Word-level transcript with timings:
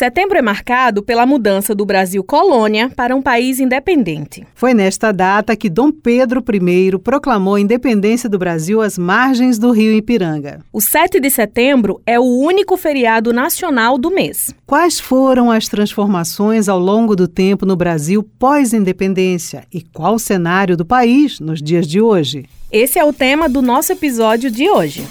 Setembro 0.00 0.38
é 0.38 0.40
marcado 0.40 1.02
pela 1.02 1.26
mudança 1.26 1.74
do 1.74 1.84
Brasil 1.84 2.24
colônia 2.24 2.88
para 2.88 3.14
um 3.14 3.20
país 3.20 3.60
independente. 3.60 4.46
Foi 4.54 4.72
nesta 4.72 5.12
data 5.12 5.54
que 5.54 5.68
Dom 5.68 5.92
Pedro 5.92 6.42
I 6.50 6.98
proclamou 7.04 7.56
a 7.56 7.60
independência 7.60 8.26
do 8.26 8.38
Brasil 8.38 8.80
às 8.80 8.96
margens 8.96 9.58
do 9.58 9.70
rio 9.70 9.92
Ipiranga. 9.92 10.64
O 10.72 10.80
7 10.80 11.20
de 11.20 11.28
setembro 11.28 12.00
é 12.06 12.18
o 12.18 12.24
único 12.24 12.78
feriado 12.78 13.30
nacional 13.30 13.98
do 13.98 14.10
mês. 14.10 14.54
Quais 14.66 14.98
foram 14.98 15.50
as 15.50 15.68
transformações 15.68 16.66
ao 16.66 16.78
longo 16.78 17.14
do 17.14 17.28
tempo 17.28 17.66
no 17.66 17.76
Brasil 17.76 18.22
pós-independência 18.38 19.64
e 19.70 19.82
qual 19.82 20.14
o 20.14 20.18
cenário 20.18 20.78
do 20.78 20.86
país 20.86 21.38
nos 21.40 21.60
dias 21.60 21.86
de 21.86 22.00
hoje? 22.00 22.46
Esse 22.72 22.98
é 22.98 23.04
o 23.04 23.12
tema 23.12 23.50
do 23.50 23.60
nosso 23.60 23.92
episódio 23.92 24.50
de 24.50 24.66
hoje. 24.66 25.04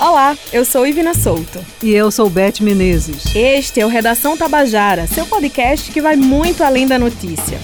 Olá, 0.00 0.34
eu 0.50 0.64
sou 0.64 0.86
Ivina 0.86 1.12
Souto. 1.12 1.58
E 1.82 1.90
eu 1.92 2.10
sou 2.10 2.30
Beth 2.30 2.62
Menezes. 2.62 3.36
Este 3.36 3.80
é 3.80 3.84
o 3.84 3.88
Redação 3.90 4.34
Tabajara, 4.34 5.06
seu 5.06 5.26
podcast 5.26 5.92
que 5.92 6.00
vai 6.00 6.16
muito 6.16 6.64
além 6.64 6.86
da 6.86 6.98
notícia. 6.98 7.58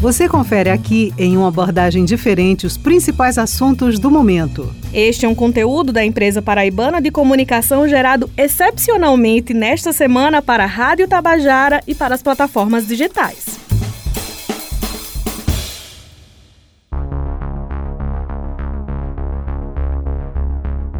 Você 0.00 0.28
confere 0.28 0.70
aqui, 0.70 1.14
em 1.16 1.36
uma 1.36 1.46
abordagem 1.46 2.04
diferente, 2.04 2.66
os 2.66 2.76
principais 2.76 3.38
assuntos 3.38 4.00
do 4.00 4.10
momento. 4.10 4.74
Este 4.92 5.26
é 5.26 5.28
um 5.28 5.34
conteúdo 5.34 5.92
da 5.92 6.04
empresa 6.04 6.42
paraibana 6.42 7.00
de 7.00 7.12
comunicação 7.12 7.86
gerado 7.86 8.28
excepcionalmente 8.36 9.54
nesta 9.54 9.92
semana 9.92 10.42
para 10.42 10.64
a 10.64 10.66
Rádio 10.66 11.06
Tabajara 11.06 11.80
e 11.86 11.94
para 11.94 12.16
as 12.16 12.22
plataformas 12.22 12.88
digitais. 12.88 13.60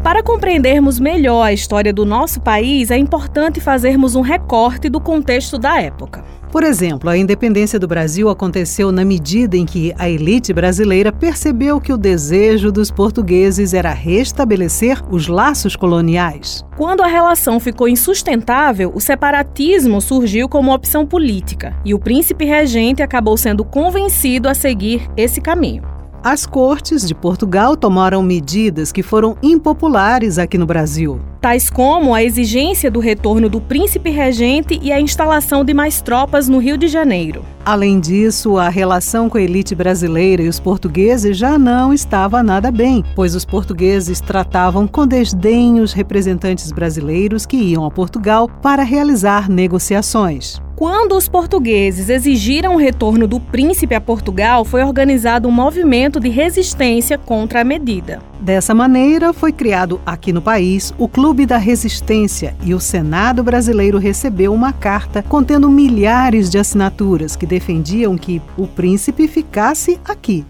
Para 0.09 0.23
compreendermos 0.23 0.99
melhor 0.99 1.43
a 1.43 1.53
história 1.53 1.93
do 1.93 2.03
nosso 2.03 2.41
país, 2.41 2.89
é 2.89 2.97
importante 2.97 3.61
fazermos 3.61 4.15
um 4.15 4.21
recorte 4.21 4.89
do 4.89 4.99
contexto 4.99 5.59
da 5.59 5.79
época. 5.79 6.25
Por 6.51 6.63
exemplo, 6.63 7.11
a 7.11 7.15
independência 7.15 7.77
do 7.77 7.87
Brasil 7.87 8.27
aconteceu 8.27 8.91
na 8.91 9.05
medida 9.05 9.55
em 9.55 9.67
que 9.67 9.93
a 9.99 10.09
elite 10.09 10.51
brasileira 10.51 11.11
percebeu 11.11 11.79
que 11.79 11.93
o 11.93 11.97
desejo 11.97 12.71
dos 12.71 12.89
portugueses 12.89 13.75
era 13.75 13.93
restabelecer 13.93 14.99
os 15.13 15.27
laços 15.27 15.75
coloniais. 15.75 16.65
Quando 16.75 17.03
a 17.03 17.07
relação 17.07 17.59
ficou 17.59 17.87
insustentável, 17.87 18.91
o 18.95 18.99
separatismo 18.99 20.01
surgiu 20.01 20.49
como 20.49 20.73
opção 20.73 21.05
política 21.05 21.75
e 21.85 21.93
o 21.93 21.99
príncipe 21.99 22.45
regente 22.45 23.03
acabou 23.03 23.37
sendo 23.37 23.63
convencido 23.63 24.49
a 24.49 24.55
seguir 24.55 25.07
esse 25.15 25.39
caminho. 25.39 25.98
As 26.21 26.45
cortes 26.45 27.07
de 27.07 27.15
Portugal 27.15 27.77
tomaram 27.77 28.21
medidas 28.21 28.91
que 28.91 29.01
foram 29.01 29.37
impopulares 29.41 30.37
aqui 30.37 30.57
no 30.57 30.65
Brasil. 30.65 31.21
Tais 31.39 31.69
como 31.69 32.13
a 32.13 32.21
exigência 32.21 32.91
do 32.91 32.99
retorno 32.99 33.47
do 33.47 33.61
príncipe 33.61 34.09
regente 34.09 34.77
e 34.81 34.91
a 34.91 34.99
instalação 34.99 35.63
de 35.63 35.73
mais 35.73 36.01
tropas 36.01 36.49
no 36.49 36.57
Rio 36.57 36.77
de 36.77 36.89
Janeiro. 36.89 37.45
Além 37.65 38.01
disso, 38.01 38.57
a 38.57 38.67
relação 38.67 39.29
com 39.29 39.37
a 39.37 39.41
elite 39.41 39.73
brasileira 39.73 40.41
e 40.41 40.49
os 40.49 40.59
portugueses 40.59 41.37
já 41.37 41.57
não 41.57 41.93
estava 41.93 42.43
nada 42.43 42.69
bem, 42.69 43.01
pois 43.15 43.33
os 43.33 43.45
portugueses 43.45 44.19
tratavam 44.19 44.87
com 44.87 45.07
desdém 45.07 45.79
os 45.79 45.93
representantes 45.93 46.69
brasileiros 46.73 47.45
que 47.45 47.55
iam 47.55 47.85
a 47.85 47.91
Portugal 47.91 48.49
para 48.61 48.83
realizar 48.83 49.49
negociações. 49.49 50.61
Quando 50.79 51.17
os 51.17 51.27
portugueses 51.27 52.07
exigiram 52.07 52.75
o 52.75 52.77
retorno 52.77 53.27
do 53.27 53.37
príncipe 53.37 53.93
a 53.93 53.99
Portugal, 53.99 54.63
foi 54.63 54.81
organizado 54.81 55.45
um 55.45 55.51
movimento 55.51 56.21
de 56.21 56.29
resistência 56.29 57.17
contra 57.17 57.59
a 57.59 57.63
medida. 57.65 58.21
Dessa 58.39 58.73
maneira, 58.73 59.33
foi 59.33 59.51
criado 59.51 59.99
aqui 60.05 60.31
no 60.31 60.41
país 60.41 60.93
o 60.97 61.05
Clube 61.05 61.45
da 61.45 61.57
Resistência 61.57 62.55
e 62.63 62.73
o 62.73 62.79
Senado 62.79 63.43
brasileiro 63.43 63.97
recebeu 63.97 64.53
uma 64.53 64.71
carta 64.71 65.21
contendo 65.21 65.69
milhares 65.69 66.49
de 66.49 66.57
assinaturas 66.57 67.35
que 67.35 67.45
defendiam 67.45 68.17
que 68.17 68.41
o 68.55 68.65
príncipe 68.65 69.27
ficasse 69.27 69.99
aqui. 70.05 70.45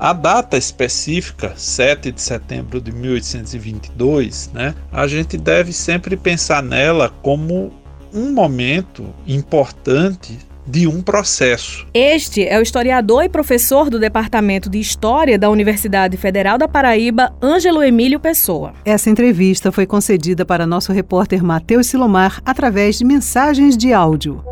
A 0.00 0.12
data 0.12 0.56
específica, 0.56 1.52
7 1.54 2.10
de 2.10 2.20
setembro 2.20 2.80
de 2.80 2.90
1822, 2.90 4.50
né, 4.52 4.74
a 4.90 5.06
gente 5.06 5.36
deve 5.36 5.72
sempre 5.72 6.16
pensar 6.16 6.60
nela 6.60 7.12
como 7.22 7.70
um 8.12 8.32
momento 8.32 9.06
importante 9.26 10.38
de 10.66 10.86
um 10.86 11.02
processo. 11.02 11.86
Este 11.92 12.46
é 12.46 12.58
o 12.58 12.62
historiador 12.62 13.24
e 13.24 13.28
professor 13.28 13.90
do 13.90 13.98
Departamento 13.98 14.70
de 14.70 14.78
História 14.78 15.38
da 15.38 15.50
Universidade 15.50 16.16
Federal 16.16 16.56
da 16.58 16.68
Paraíba, 16.68 17.34
Ângelo 17.42 17.82
Emílio 17.82 18.20
Pessoa. 18.20 18.72
Essa 18.84 19.10
entrevista 19.10 19.72
foi 19.72 19.86
concedida 19.86 20.44
para 20.44 20.66
nosso 20.66 20.92
repórter 20.92 21.42
Matheus 21.42 21.88
Silomar 21.88 22.40
através 22.44 22.98
de 22.98 23.04
mensagens 23.04 23.76
de 23.76 23.92
áudio. 23.92 24.44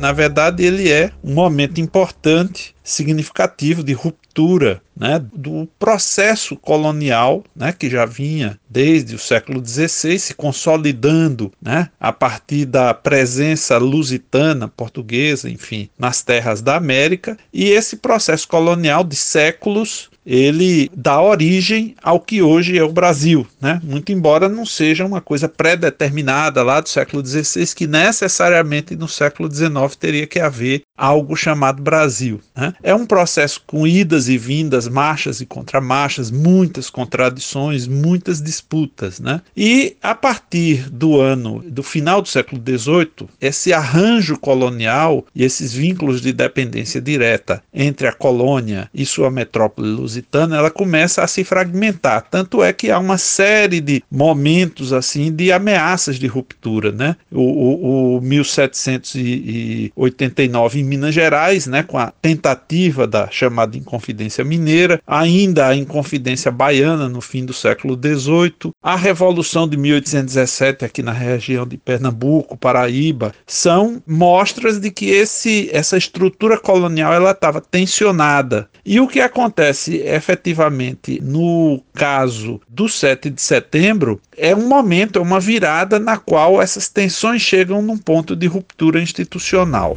Na 0.00 0.12
verdade, 0.12 0.64
ele 0.64 0.90
é 0.90 1.12
um 1.22 1.34
momento 1.34 1.78
importante, 1.78 2.74
significativo 2.82 3.84
de 3.84 3.92
ruptura 3.92 4.80
né, 4.96 5.22
do 5.32 5.68
processo 5.78 6.56
colonial 6.56 7.44
né, 7.54 7.72
que 7.72 7.88
já 7.88 8.06
vinha 8.06 8.58
desde 8.68 9.14
o 9.14 9.18
século 9.18 9.64
XVI 9.64 10.18
se 10.18 10.34
consolidando 10.34 11.52
né, 11.60 11.90
a 12.00 12.12
partir 12.12 12.64
da 12.64 12.94
presença 12.94 13.76
lusitana, 13.76 14.68
portuguesa, 14.68 15.50
enfim, 15.50 15.90
nas 15.98 16.22
terras 16.22 16.62
da 16.62 16.76
América, 16.76 17.36
e 17.52 17.68
esse 17.68 17.96
processo 17.96 18.48
colonial 18.48 19.04
de 19.04 19.16
séculos 19.16 20.09
ele 20.30 20.88
dá 20.96 21.20
origem 21.20 21.96
ao 22.00 22.20
que 22.20 22.40
hoje 22.40 22.78
é 22.78 22.84
o 22.84 22.92
Brasil, 22.92 23.44
né? 23.60 23.80
Muito 23.82 24.12
embora 24.12 24.48
não 24.48 24.64
seja 24.64 25.04
uma 25.04 25.20
coisa 25.20 25.48
pré-determinada 25.48 26.62
lá 26.62 26.80
do 26.80 26.88
século 26.88 27.26
XVI, 27.26 27.74
que 27.74 27.88
necessariamente 27.88 28.94
no 28.94 29.08
século 29.08 29.52
XIX 29.52 29.96
teria 29.98 30.28
que 30.28 30.38
haver 30.38 30.82
algo 31.00 31.34
chamado 31.34 31.82
Brasil. 31.82 32.40
Né? 32.54 32.74
É 32.82 32.94
um 32.94 33.06
processo 33.06 33.62
com 33.66 33.86
idas 33.86 34.28
e 34.28 34.36
vindas, 34.36 34.86
marchas 34.86 35.40
e 35.40 35.46
contramarchas, 35.46 36.30
muitas 36.30 36.90
contradições, 36.90 37.86
muitas 37.86 38.42
disputas. 38.42 39.18
Né? 39.18 39.40
E 39.56 39.96
a 40.02 40.14
partir 40.14 40.90
do 40.90 41.18
ano, 41.18 41.64
do 41.66 41.82
final 41.82 42.20
do 42.20 42.28
século 42.28 42.62
XVIII, 42.62 43.28
esse 43.40 43.72
arranjo 43.72 44.38
colonial 44.38 45.24
e 45.34 45.42
esses 45.42 45.72
vínculos 45.72 46.20
de 46.20 46.32
dependência 46.32 47.00
direta 47.00 47.62
entre 47.72 48.06
a 48.06 48.12
colônia 48.12 48.90
e 48.92 49.06
sua 49.06 49.30
metrópole 49.30 49.88
lusitana, 49.88 50.19
ela 50.32 50.70
começa 50.70 51.22
a 51.22 51.26
se 51.26 51.44
fragmentar. 51.44 52.26
Tanto 52.30 52.62
é 52.62 52.72
que 52.72 52.90
há 52.90 52.98
uma 52.98 53.18
série 53.18 53.80
de 53.80 54.02
momentos 54.10 54.90
assim 54.92 55.32
de 55.32 55.52
ameaças 55.52 56.16
de 56.16 56.26
ruptura. 56.26 56.92
Né? 56.92 57.16
O, 57.30 57.40
o, 57.40 58.16
o 58.16 58.20
1789 58.20 60.82
Minas 60.82 61.14
Gerais, 61.14 61.66
né, 61.66 61.82
com 61.82 61.98
a 61.98 62.12
tentativa 62.22 63.06
da 63.06 63.28
chamada 63.30 63.76
Inconfidência 63.76 64.42
Mineira, 64.44 65.00
ainda 65.06 65.68
a 65.68 65.76
Inconfidência 65.76 66.50
Baiana 66.50 67.08
no 67.08 67.20
fim 67.20 67.44
do 67.44 67.52
século 67.52 67.94
XVIII, 67.94 68.72
a 68.82 68.96
Revolução 68.96 69.68
de 69.68 69.76
1817 69.76 70.84
aqui 70.84 71.02
na 71.02 71.12
região 71.12 71.66
de 71.66 71.76
Pernambuco, 71.76 72.56
Paraíba, 72.56 73.32
são 73.46 74.02
mostras 74.06 74.78
de 74.78 74.90
que 74.90 75.10
esse, 75.10 75.68
essa 75.72 75.96
estrutura 75.96 76.58
colonial 76.58 77.12
ela 77.12 77.30
estava 77.30 77.60
tensionada. 77.60 78.68
E 78.84 79.00
o 79.00 79.06
que 79.06 79.20
acontece 79.20 79.99
efetivamente 80.00 81.20
no 81.22 81.82
caso 81.94 82.60
do 82.68 82.88
7 82.88 83.30
de 83.30 83.40
setembro 83.40 84.20
é 84.36 84.54
um 84.54 84.68
momento, 84.68 85.18
é 85.18 85.22
uma 85.22 85.40
virada 85.40 85.98
na 85.98 86.16
qual 86.16 86.60
essas 86.60 86.88
tensões 86.88 87.42
chegam 87.42 87.82
num 87.82 87.98
ponto 87.98 88.34
de 88.34 88.46
ruptura 88.46 89.00
institucional. 89.00 89.96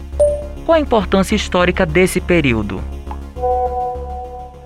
Qual 0.66 0.78
a 0.78 0.80
importância 0.80 1.36
histórica 1.36 1.86
desse 1.86 2.22
período? 2.22 2.82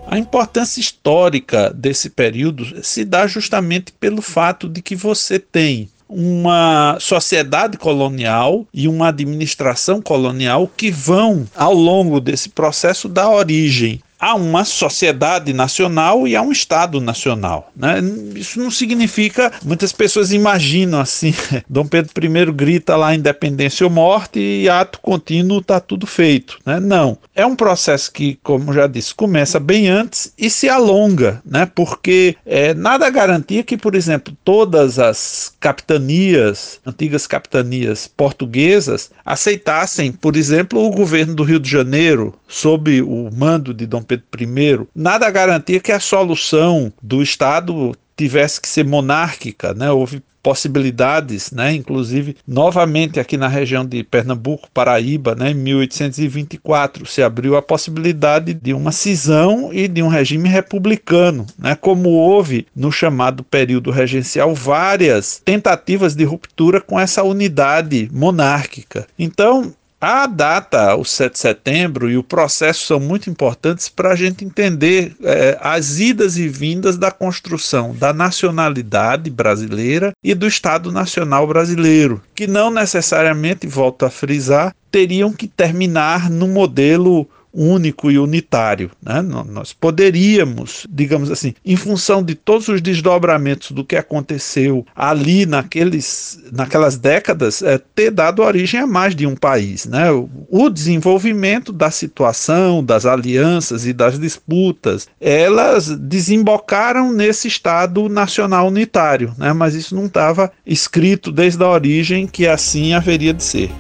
A 0.10 0.18
importância 0.18 0.80
histórica 0.80 1.72
desse 1.74 2.10
período 2.10 2.84
se 2.84 3.04
dá 3.04 3.28
justamente 3.28 3.92
pelo 3.92 4.22
fato 4.22 4.70
de 4.70 4.82
que 4.82 4.96
você 4.96 5.38
tem 5.38 5.90
uma 6.08 6.98
sociedade 7.00 7.78
colonial 7.78 8.66
e 8.74 8.88
uma 8.88 9.10
administração 9.10 10.02
colonial 10.02 10.72
que 10.78 10.90
vão, 10.90 11.46
ao 11.54 11.74
longo 11.74 12.22
desse 12.22 12.50
processo, 12.50 13.10
dar 13.10 13.30
origem 13.30 14.02
a 14.20 14.34
uma 14.36 14.66
sociedade 14.66 15.54
nacional 15.54 16.28
e 16.28 16.36
a 16.36 16.42
um 16.42 16.52
Estado 16.52 17.00
nacional. 17.00 17.72
Né? 17.76 18.00
Isso 18.36 18.60
não 18.60 18.72
significa. 18.72 19.52
Muitas 19.64 19.92
pessoas 19.92 20.32
imaginam 20.32 21.00
assim: 21.00 21.34
Dom 21.70 21.86
Pedro 21.86 22.12
I 22.24 22.52
grita 22.52 22.96
lá 22.96 23.14
independência 23.14 23.86
ou 23.86 23.92
morte 23.92 24.40
e 24.40 24.70
ato 24.70 25.00
contínuo 25.00 25.60
está 25.60 25.80
tudo 25.80 26.08
feito. 26.08 26.60
Né? 26.66 26.80
Não. 26.80 27.18
É 27.36 27.46
um 27.46 27.56
processo 27.56 28.12
que, 28.12 28.40
como 28.44 28.74
já 28.74 28.88
disse, 28.88 29.14
começa 29.14 29.60
bem 29.60 29.88
antes 29.88 30.34
e 30.38 30.50
se 30.50 30.68
alonga, 30.68 31.42
né? 31.46 31.70
porque 31.74 32.36
é, 32.46 32.74
nada 32.74 33.10
garantia 33.10 33.64
que, 33.64 33.78
por 33.78 33.96
exemplo, 33.96 34.36
todas 34.44 34.98
as 34.98 35.54
capitanias, 35.60 36.80
antigas 36.86 37.28
capitanias 37.28 38.08
portuguesas, 38.08 39.12
aceitassem, 39.24 40.12
por 40.12 40.36
exemplo, 40.36 40.84
o 40.84 40.92
governo 40.92 41.36
do 41.36 41.44
Rio 41.44 41.60
de 41.60 41.70
Janeiro, 41.70 42.34
sob 42.48 43.02
o 43.02 43.30
mando 43.32 43.74
de 43.74 43.86
Dom 43.86 44.02
Pedro 44.08 44.26
I, 44.40 44.88
nada 44.96 45.30
garantia 45.30 45.80
que 45.80 45.92
a 45.92 46.00
solução 46.00 46.92
do 47.02 47.22
Estado 47.22 47.94
tivesse 48.16 48.60
que 48.60 48.68
ser 48.68 48.86
monárquica, 48.86 49.74
né? 49.74 49.92
Houve 49.92 50.24
possibilidades, 50.48 51.52
né, 51.52 51.74
inclusive 51.74 52.38
novamente 52.48 53.20
aqui 53.20 53.36
na 53.36 53.50
região 53.50 53.86
de 53.86 54.02
Pernambuco, 54.02 54.70
Paraíba, 54.74 55.36
né, 55.36 55.52
em 55.52 55.56
1824 55.56 57.06
se 57.06 57.22
abriu 57.22 57.58
a 57.58 57.62
possibilidade 57.62 58.54
de 58.54 58.74
uma 58.74 58.94
cisão 58.94 59.74
e 59.74 59.90
de 59.90 60.02
um 60.02 60.08
regime 60.08 60.48
republicano, 60.48 61.46
né, 61.60 61.76
como 61.76 62.12
houve 62.12 62.66
no 62.74 62.90
chamado 62.94 63.44
período 63.44 63.92
regencial 63.92 64.56
várias 64.56 65.42
tentativas 65.44 66.16
de 66.16 66.24
ruptura 66.24 66.80
com 66.80 66.98
essa 66.98 67.24
unidade 67.24 68.10
monárquica. 68.14 69.06
Então, 69.20 69.74
a 70.00 70.28
data, 70.28 70.96
o 70.96 71.04
7 71.04 71.34
de 71.34 71.40
setembro, 71.40 72.10
e 72.10 72.18
o 72.18 72.24
processo 72.24 72.86
são 72.86 73.00
muito 73.00 73.30
importantes 73.30 73.90
para 73.90 74.12
a 74.12 74.16
gente 74.16 74.46
entender 74.46 75.16
é, 75.24 75.58
as 75.60 76.00
idas 76.00 76.38
e 76.38 76.48
vindas 76.48 76.98
da 76.98 77.10
construção 77.10 77.96
da 77.96 78.14
nacionalidade 78.14 79.30
brasileira 79.30 80.12
e 80.24 80.36
do 80.36 80.48
Estado 80.48 80.92
Nacional 80.92 81.48
Brasileiro, 81.48 82.22
que 82.36 82.46
não 82.46 82.70
necessariamente, 82.70 83.66
volto 83.66 84.06
a 84.06 84.10
frisar, 84.10 84.74
teriam 84.92 85.34
que 85.34 85.48
terminar 85.48 86.30
no 86.30 86.48
modelo 86.48 87.28
único 87.58 88.12
e 88.12 88.20
unitário. 88.20 88.92
Né? 89.02 89.20
Nós 89.22 89.74
poderíamos, 89.74 90.86
digamos 90.88 91.32
assim, 91.32 91.56
em 91.66 91.76
função 91.76 92.22
de 92.22 92.36
todos 92.36 92.68
os 92.68 92.80
desdobramentos 92.80 93.72
do 93.72 93.84
que 93.84 93.96
aconteceu 93.96 94.86
ali 94.96 95.48
naqueles, 95.48 96.40
naquelas 96.52 96.98
décadas, 96.98 97.64
é, 97.64 97.80
ter 97.80 98.12
dado 98.12 98.44
origem 98.44 98.80
a 98.80 98.86
mais 98.86 99.16
de 99.16 99.26
um 99.26 99.36
país. 99.36 99.86
Né? 99.86 100.06
O 100.50 100.70
desenvolvimento 100.70 101.74
da 101.74 101.90
situação, 101.90 102.84
das 102.84 103.08
alianças 103.08 103.88
e 103.88 103.94
das 103.94 104.20
disputas, 104.20 105.08
elas 105.20 105.88
desembocaram 105.98 107.12
nesse 107.12 107.48
Estado 107.48 108.08
nacional 108.08 108.68
unitário, 108.68 109.34
né? 109.38 109.52
mas 109.52 109.74
isso 109.74 109.96
não 109.96 110.06
estava 110.06 110.52
escrito 110.66 111.32
desde 111.32 111.64
a 111.64 111.70
origem 111.70 112.28
que 112.28 112.46
assim 112.48 112.94
haveria 112.94 113.34
de 113.34 113.44
ser. 113.44 113.72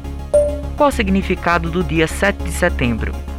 Qual 0.75 0.89
o 0.89 0.91
significado 0.91 1.69
do 1.69 1.83
dia 1.83 2.07
7 2.07 2.43
de 2.43 2.51
setembro? 2.51 3.36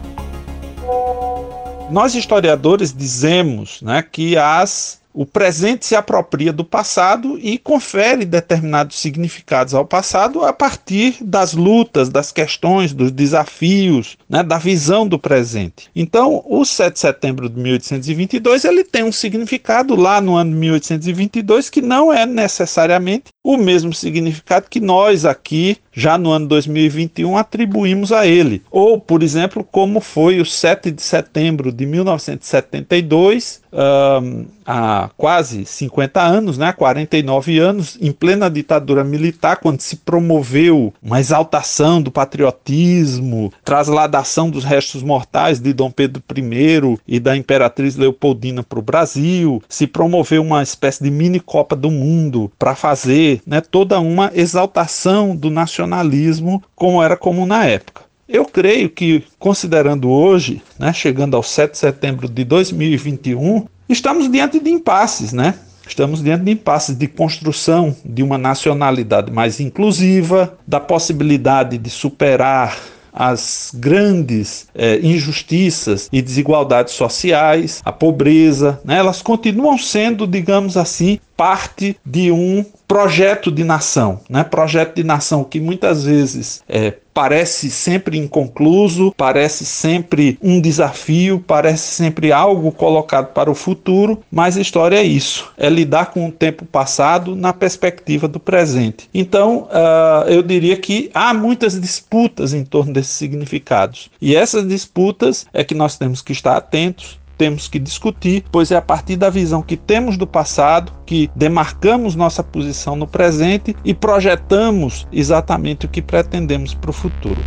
Nós 1.91 2.15
historiadores 2.15 2.93
dizemos 2.93 3.81
né, 3.81 4.03
que 4.03 4.37
as 4.37 5.01
o 5.19 5.27
presente 5.27 5.85
se 5.85 5.97
apropria 5.97 6.53
do 6.53 6.65
passado 6.65 7.41
e 7.43 7.59
confere 7.59 8.25
determinados 8.25 9.01
significados 9.01 9.75
ao 9.75 9.85
passado 9.85 10.45
a 10.45 10.53
partir 10.53 11.17
das 11.21 11.55
lutas, 11.55 12.09
das 12.09 12.31
questões, 12.31 12.93
dos 12.93 13.11
desafios, 13.11 14.17
né, 14.31 14.45
da 14.45 14.59
visão 14.59 15.09
do 15.09 15.19
presente. 15.19 15.91
Então, 15.97 16.45
o 16.47 16.65
7 16.65 16.93
de 16.93 17.01
setembro 17.01 17.49
de 17.49 17.61
1822 17.61 18.65
ele 18.65 18.85
tem 18.85 19.03
um 19.03 19.11
significado 19.11 19.97
lá 19.97 20.21
no 20.21 20.37
ano 20.37 20.53
de 20.53 20.57
1822 20.57 21.69
que 21.69 21.83
não 21.83 22.13
é 22.13 22.25
necessariamente 22.25 23.33
o 23.43 23.57
mesmo 23.57 23.93
significado 23.95 24.67
que 24.71 24.79
nós 24.79 25.25
aqui, 25.25 25.79
já 25.91 26.19
no 26.19 26.31
ano 26.31 26.47
2021, 26.47 27.37
atribuímos 27.37 28.13
a 28.13 28.27
ele. 28.27 28.63
Ou, 28.71 29.01
por 29.01 29.23
exemplo, 29.23 29.65
como 29.65 30.01
foi 30.01 30.39
o 30.39 30.45
7 30.45 30.91
de 30.91 31.03
setembro 31.03 31.73
de 31.73 31.87
1972, 31.87 33.63
um, 33.73 34.47
há 34.67 35.11
quase 35.17 35.65
50 35.65 36.21
anos, 36.21 36.59
né, 36.59 36.73
49 36.73 37.59
anos, 37.59 37.99
em 38.01 38.13
plena 38.13 38.51
ditadura 38.51 39.05
militar, 39.05 39.57
quando 39.57 39.81
se 39.81 39.97
promoveu 39.97 40.93
uma 41.03 41.21
exaltação 41.21 42.01
do 42.03 42.11
patriotismo, 42.11 43.53
trasladação 43.65 44.51
dos 44.51 44.65
restos 44.65 45.03
mortais 45.03 45.61
de 45.61 45.73
Dom 45.73 45.91
Pedro 45.91 46.23
I 46.37 46.99
e 47.07 47.21
da 47.21 47.37
Imperatriz 47.37 47.97
Leopoldina 47.97 48.63
para 48.63 48.79
o 48.79 48.83
Brasil, 48.83 49.63
se 49.69 49.87
promoveu 49.87 50.43
uma 50.43 50.63
espécie 50.63 51.03
de 51.03 51.11
mini 51.11 51.41
Copa 51.41 51.75
do 51.75 51.91
Mundo 51.91 52.51
para 52.59 52.75
fazer 52.75 53.41
né, 53.47 53.61
toda 53.61 54.01
uma 54.01 54.31
exaltação 54.35 55.35
do 55.35 55.51
nacionalismo, 55.51 56.63
como 56.75 57.03
era 57.03 57.17
comum 57.17 57.47
na 57.47 57.65
época. 57.65 58.08
Eu 58.29 58.45
creio 58.45 58.91
que, 58.91 59.25
considerando 59.39 60.11
hoje, 60.11 60.61
né, 60.79 60.93
chegando 60.93 61.35
ao 61.35 61.43
7 61.43 61.73
de 61.73 61.79
setembro 61.79 62.29
de 62.29 62.45
2021, 62.45 63.67
estamos 63.89 64.31
diante 64.31 64.61
de 64.61 64.69
impasses, 64.69 65.33
né? 65.33 65.55
Estamos 65.89 66.23
diante 66.23 66.45
de 66.45 66.51
impasses 66.51 66.95
de 66.95 67.07
construção 67.07 67.97
de 68.05 68.23
uma 68.23 68.37
nacionalidade 68.37 69.33
mais 69.33 69.61
inclusiva, 69.61 70.59
da 70.67 70.79
possibilidade 70.79 71.79
de 71.79 71.89
superar 71.89 72.77
as 73.11 73.73
grandes 73.75 74.69
eh, 74.75 75.01
injustiças 75.03 76.11
e 76.13 76.21
desigualdades 76.21 76.93
sociais, 76.93 77.81
a 77.83 77.91
pobreza, 77.91 78.79
né, 78.85 78.99
elas 78.99 79.23
continuam 79.23 79.79
sendo, 79.79 80.27
digamos 80.27 80.77
assim, 80.77 81.19
parte 81.35 81.97
de 82.05 82.31
um 82.31 82.65
projeto 82.89 83.53
de 83.53 83.63
nação, 83.63 84.21
né? 84.31 84.43
Projeto 84.43 84.97
de 84.97 85.05
nação 85.05 85.45
que 85.45 85.61
muitas 85.61 86.05
vezes 86.05 86.63
é, 86.67 86.95
parece 87.13 87.71
sempre 87.71 88.17
inconcluso, 88.17 89.13
parece 89.15 89.67
sempre 89.67 90.39
um 90.43 90.59
desafio, 90.59 91.45
parece 91.47 91.83
sempre 91.83 92.33
algo 92.33 92.73
colocado 92.73 93.35
para 93.35 93.51
o 93.51 93.55
futuro, 93.55 94.23
mas 94.33 94.57
a 94.57 94.63
história 94.63 94.97
é 94.97 95.03
isso: 95.03 95.53
é 95.59 95.69
lidar 95.69 96.07
com 96.07 96.27
o 96.27 96.33
tempo 96.33 96.65
passado 96.65 97.37
na 97.37 97.53
perspectiva 97.53 98.27
do 98.27 98.41
presente. 98.41 99.09
Então, 99.13 99.69
uh, 99.71 100.29
eu 100.29 100.43
diria 100.43 100.77
que 100.77 101.11
há 101.13 101.35
muitas 101.35 101.79
disputas 101.79 102.55
em 102.55 102.65
torno 102.65 102.95
desses 102.95 103.13
significados, 103.13 104.11
e 104.21 104.35
essas 104.35 104.67
disputas 104.67 105.47
é 105.53 105.63
que 105.63 105.75
nós 105.75 105.99
temos 105.99 106.23
que 106.23 106.33
estar 106.33 106.57
atentos 106.57 107.19
temos 107.39 107.69
que 107.69 107.79
discutir, 107.79 108.45
pois 108.51 108.73
é 108.73 108.77
a 108.77 108.83
partir 108.83 109.17
da 109.17 109.31
visão 109.31 109.63
que 109.63 109.77
temos 109.77 110.17
do 110.17 110.27
passado 110.27 110.93
que 111.07 111.31
demarcamos 111.35 112.17
nossa 112.17 112.43
posição 112.43 112.97
no 112.97 113.07
presente 113.07 113.75
e 113.85 113.95
projetamos 113.95 115.07
exatamente 115.13 115.87
o 115.87 115.89
que 115.89 116.03
pretendemos 116.03 116.75
para 116.75 116.91
o 116.91 116.93
futuro. 116.93 117.41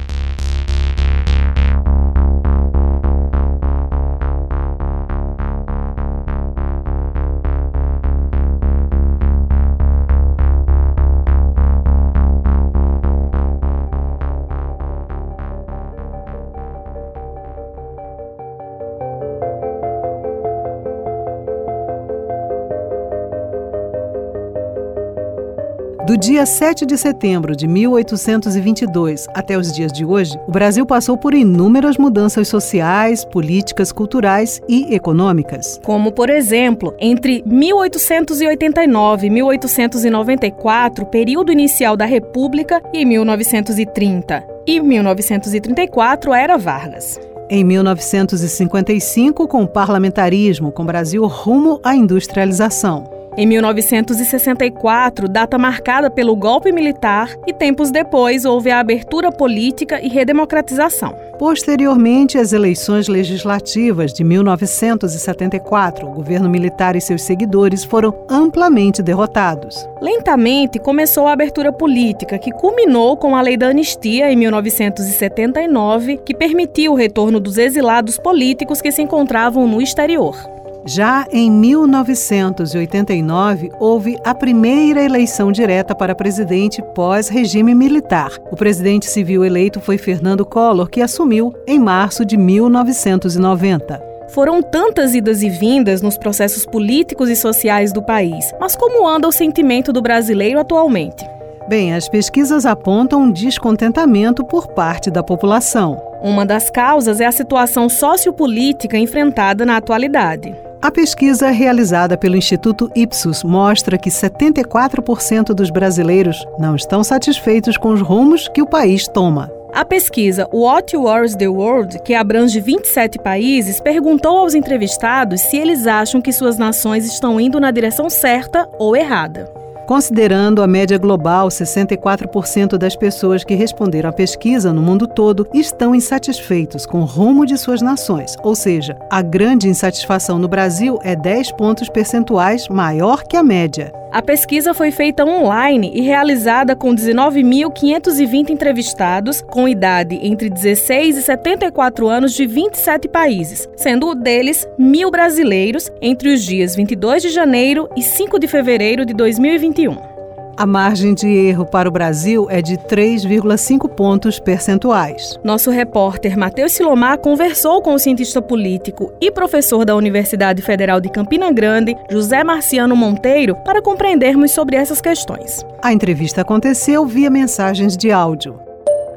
Do 26.11 26.17
dia 26.17 26.45
7 26.45 26.85
de 26.85 26.97
setembro 26.97 27.55
de 27.55 27.65
1822 27.65 29.27
até 29.33 29.57
os 29.57 29.71
dias 29.71 29.93
de 29.93 30.03
hoje, 30.03 30.37
o 30.45 30.51
Brasil 30.51 30.85
passou 30.85 31.15
por 31.17 31.33
inúmeras 31.33 31.97
mudanças 31.97 32.49
sociais, 32.49 33.23
políticas, 33.23 33.93
culturais 33.93 34.59
e 34.67 34.93
econômicas. 34.93 35.79
Como, 35.85 36.11
por 36.11 36.29
exemplo, 36.29 36.93
entre 36.99 37.41
1889 37.45 39.27
e 39.27 39.29
1894, 39.29 41.05
período 41.05 41.49
inicial 41.49 41.95
da 41.95 42.03
República, 42.03 42.81
e 42.93 43.05
1930 43.05 44.43
e 44.67 44.81
1934, 44.81 46.33
era 46.33 46.57
Vargas. 46.57 47.17
Em 47.49 47.63
1955, 47.63 49.47
com 49.47 49.63
o 49.63 49.67
parlamentarismo, 49.67 50.73
com 50.73 50.83
o 50.83 50.87
Brasil 50.87 51.25
rumo 51.25 51.79
à 51.81 51.95
industrialização. 51.95 53.20
Em 53.37 53.45
1964, 53.45 55.29
data 55.29 55.57
marcada 55.57 56.11
pelo 56.11 56.35
golpe 56.35 56.69
militar, 56.69 57.33
e 57.47 57.53
tempos 57.53 57.89
depois 57.89 58.43
houve 58.43 58.69
a 58.69 58.79
abertura 58.79 59.31
política 59.31 60.01
e 60.01 60.09
redemocratização. 60.09 61.15
Posteriormente, 61.39 62.37
as 62.37 62.51
eleições 62.51 63.07
legislativas 63.07 64.11
de 64.11 64.23
1974, 64.25 66.05
o 66.05 66.11
governo 66.11 66.49
militar 66.49 66.97
e 66.97 67.01
seus 67.01 67.21
seguidores 67.21 67.85
foram 67.85 68.13
amplamente 68.29 69.01
derrotados. 69.01 69.87
Lentamente 70.01 70.77
começou 70.77 71.25
a 71.25 71.31
abertura 71.31 71.71
política, 71.71 72.37
que 72.37 72.51
culminou 72.51 73.15
com 73.15 73.33
a 73.33 73.41
Lei 73.41 73.55
da 73.55 73.69
Anistia 73.69 74.29
em 74.29 74.35
1979, 74.35 76.17
que 76.17 76.35
permitiu 76.35 76.91
o 76.91 76.95
retorno 76.95 77.39
dos 77.39 77.57
exilados 77.57 78.17
políticos 78.17 78.81
que 78.81 78.91
se 78.91 79.01
encontravam 79.01 79.65
no 79.65 79.81
exterior. 79.81 80.60
Já 80.85 81.25
em 81.31 81.49
1989, 81.51 83.69
houve 83.79 84.17
a 84.25 84.33
primeira 84.33 85.03
eleição 85.03 85.51
direta 85.51 85.93
para 85.93 86.15
presidente 86.15 86.81
pós-regime 86.95 87.75
militar. 87.75 88.31
O 88.51 88.55
presidente 88.55 89.05
civil 89.05 89.45
eleito 89.45 89.79
foi 89.79 89.99
Fernando 89.99 90.43
Collor, 90.43 90.89
que 90.89 90.99
assumiu 90.99 91.53
em 91.67 91.79
março 91.79 92.25
de 92.25 92.35
1990. 92.35 94.01
Foram 94.29 94.63
tantas 94.63 95.13
idas 95.13 95.43
e 95.43 95.51
vindas 95.51 96.01
nos 96.01 96.17
processos 96.17 96.65
políticos 96.65 97.29
e 97.29 97.35
sociais 97.35 97.93
do 97.93 98.01
país, 98.01 98.51
mas 98.59 98.75
como 98.75 99.07
anda 99.07 99.27
o 99.27 99.31
sentimento 99.31 99.93
do 99.93 100.01
brasileiro 100.01 100.59
atualmente? 100.59 101.23
Bem, 101.69 101.93
as 101.93 102.09
pesquisas 102.09 102.65
apontam 102.65 103.21
um 103.21 103.31
descontentamento 103.31 104.43
por 104.43 104.69
parte 104.69 105.11
da 105.11 105.21
população. 105.21 106.01
Uma 106.23 106.43
das 106.43 106.71
causas 106.71 107.19
é 107.19 107.27
a 107.27 107.31
situação 107.31 107.87
sociopolítica 107.87 108.97
enfrentada 108.97 109.63
na 109.63 109.77
atualidade. 109.77 110.55
A 110.81 110.89
pesquisa 110.89 111.51
realizada 111.51 112.17
pelo 112.17 112.35
Instituto 112.35 112.89
Ipsos 112.95 113.43
mostra 113.43 113.99
que 113.99 114.09
74% 114.09 115.53
dos 115.53 115.69
brasileiros 115.69 116.43
não 116.57 116.75
estão 116.75 117.03
satisfeitos 117.03 117.77
com 117.77 117.89
os 117.89 118.01
rumos 118.01 118.47
que 118.47 118.63
o 118.63 118.65
país 118.65 119.07
toma. 119.07 119.51
A 119.71 119.85
pesquisa 119.85 120.49
What 120.51 120.97
Wars 120.97 121.35
the 121.35 121.47
World, 121.47 122.01
que 122.01 122.15
abrange 122.15 122.59
27 122.59 123.19
países, 123.19 123.79
perguntou 123.79 124.39
aos 124.39 124.55
entrevistados 124.55 125.41
se 125.41 125.55
eles 125.55 125.85
acham 125.85 126.19
que 126.19 126.33
suas 126.33 126.57
nações 126.57 127.05
estão 127.05 127.39
indo 127.39 127.59
na 127.59 127.69
direção 127.69 128.09
certa 128.09 128.67
ou 128.79 128.95
errada. 128.95 129.60
Considerando 129.91 130.63
a 130.63 130.67
média 130.67 130.97
global, 130.97 131.49
64% 131.49 132.77
das 132.77 132.95
pessoas 132.95 133.43
que 133.43 133.55
responderam 133.55 134.09
à 134.09 134.13
pesquisa 134.13 134.71
no 134.71 134.81
mundo 134.81 135.05
todo 135.05 135.45
estão 135.53 135.93
insatisfeitos 135.93 136.85
com 136.85 137.01
o 137.01 137.05
rumo 137.05 137.45
de 137.45 137.57
suas 137.57 137.81
nações, 137.81 138.37
ou 138.41 138.55
seja, 138.55 138.97
a 139.09 139.21
grande 139.21 139.67
insatisfação 139.67 140.39
no 140.39 140.47
Brasil 140.47 140.97
é 141.03 141.13
10 141.13 141.51
pontos 141.57 141.89
percentuais 141.89 142.69
maior 142.69 143.23
que 143.23 143.35
a 143.35 143.43
média. 143.43 143.91
A 144.11 144.21
pesquisa 144.21 144.73
foi 144.73 144.91
feita 144.91 145.23
online 145.23 145.89
e 145.95 146.01
realizada 146.01 146.75
com 146.75 146.93
19.520 146.93 148.49
entrevistados 148.49 149.41
com 149.41 149.69
idade 149.69 150.19
entre 150.21 150.49
16 150.49 151.15
e 151.15 151.21
74 151.21 152.09
anos 152.09 152.33
de 152.33 152.45
27 152.45 153.07
países, 153.07 153.69
sendo 153.77 154.13
deles 154.13 154.67
mil 154.77 155.09
brasileiros 155.09 155.89
entre 156.01 156.33
os 156.33 156.43
dias 156.43 156.75
22 156.75 157.21
de 157.21 157.29
janeiro 157.29 157.87
e 157.95 158.01
5 158.01 158.37
de 158.37 158.49
fevereiro 158.49 159.05
de 159.05 159.13
2021. 159.13 160.10
A 160.57 160.65
margem 160.65 161.13
de 161.13 161.27
erro 161.27 161.65
para 161.65 161.87
o 161.87 161.91
Brasil 161.91 162.47
é 162.49 162.61
de 162.61 162.77
3,5 162.77 163.89
pontos 163.89 164.39
percentuais. 164.39 165.39
Nosso 165.43 165.71
repórter 165.71 166.37
Matheus 166.37 166.73
Silomar 166.73 167.17
conversou 167.17 167.81
com 167.81 167.93
o 167.93 167.99
cientista 167.99 168.41
político 168.41 169.11
e 169.21 169.31
professor 169.31 169.85
da 169.85 169.95
Universidade 169.95 170.61
Federal 170.61 170.99
de 170.99 171.09
Campina 171.09 171.51
Grande, 171.51 171.95
José 172.09 172.43
Marciano 172.43 172.95
Monteiro, 172.95 173.55
para 173.63 173.81
compreendermos 173.81 174.51
sobre 174.51 174.75
essas 174.75 174.99
questões. 174.99 175.65
A 175.81 175.93
entrevista 175.93 176.41
aconteceu 176.41 177.05
via 177.05 177.29
mensagens 177.29 177.95
de 177.95 178.11
áudio. 178.11 178.59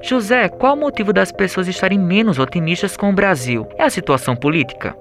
José, 0.00 0.48
qual 0.48 0.74
o 0.74 0.80
motivo 0.80 1.12
das 1.12 1.32
pessoas 1.32 1.66
estarem 1.66 1.98
menos 1.98 2.38
otimistas 2.38 2.96
com 2.96 3.10
o 3.10 3.14
Brasil? 3.14 3.66
É 3.76 3.84
a 3.84 3.90
situação 3.90 4.36
política? 4.36 4.94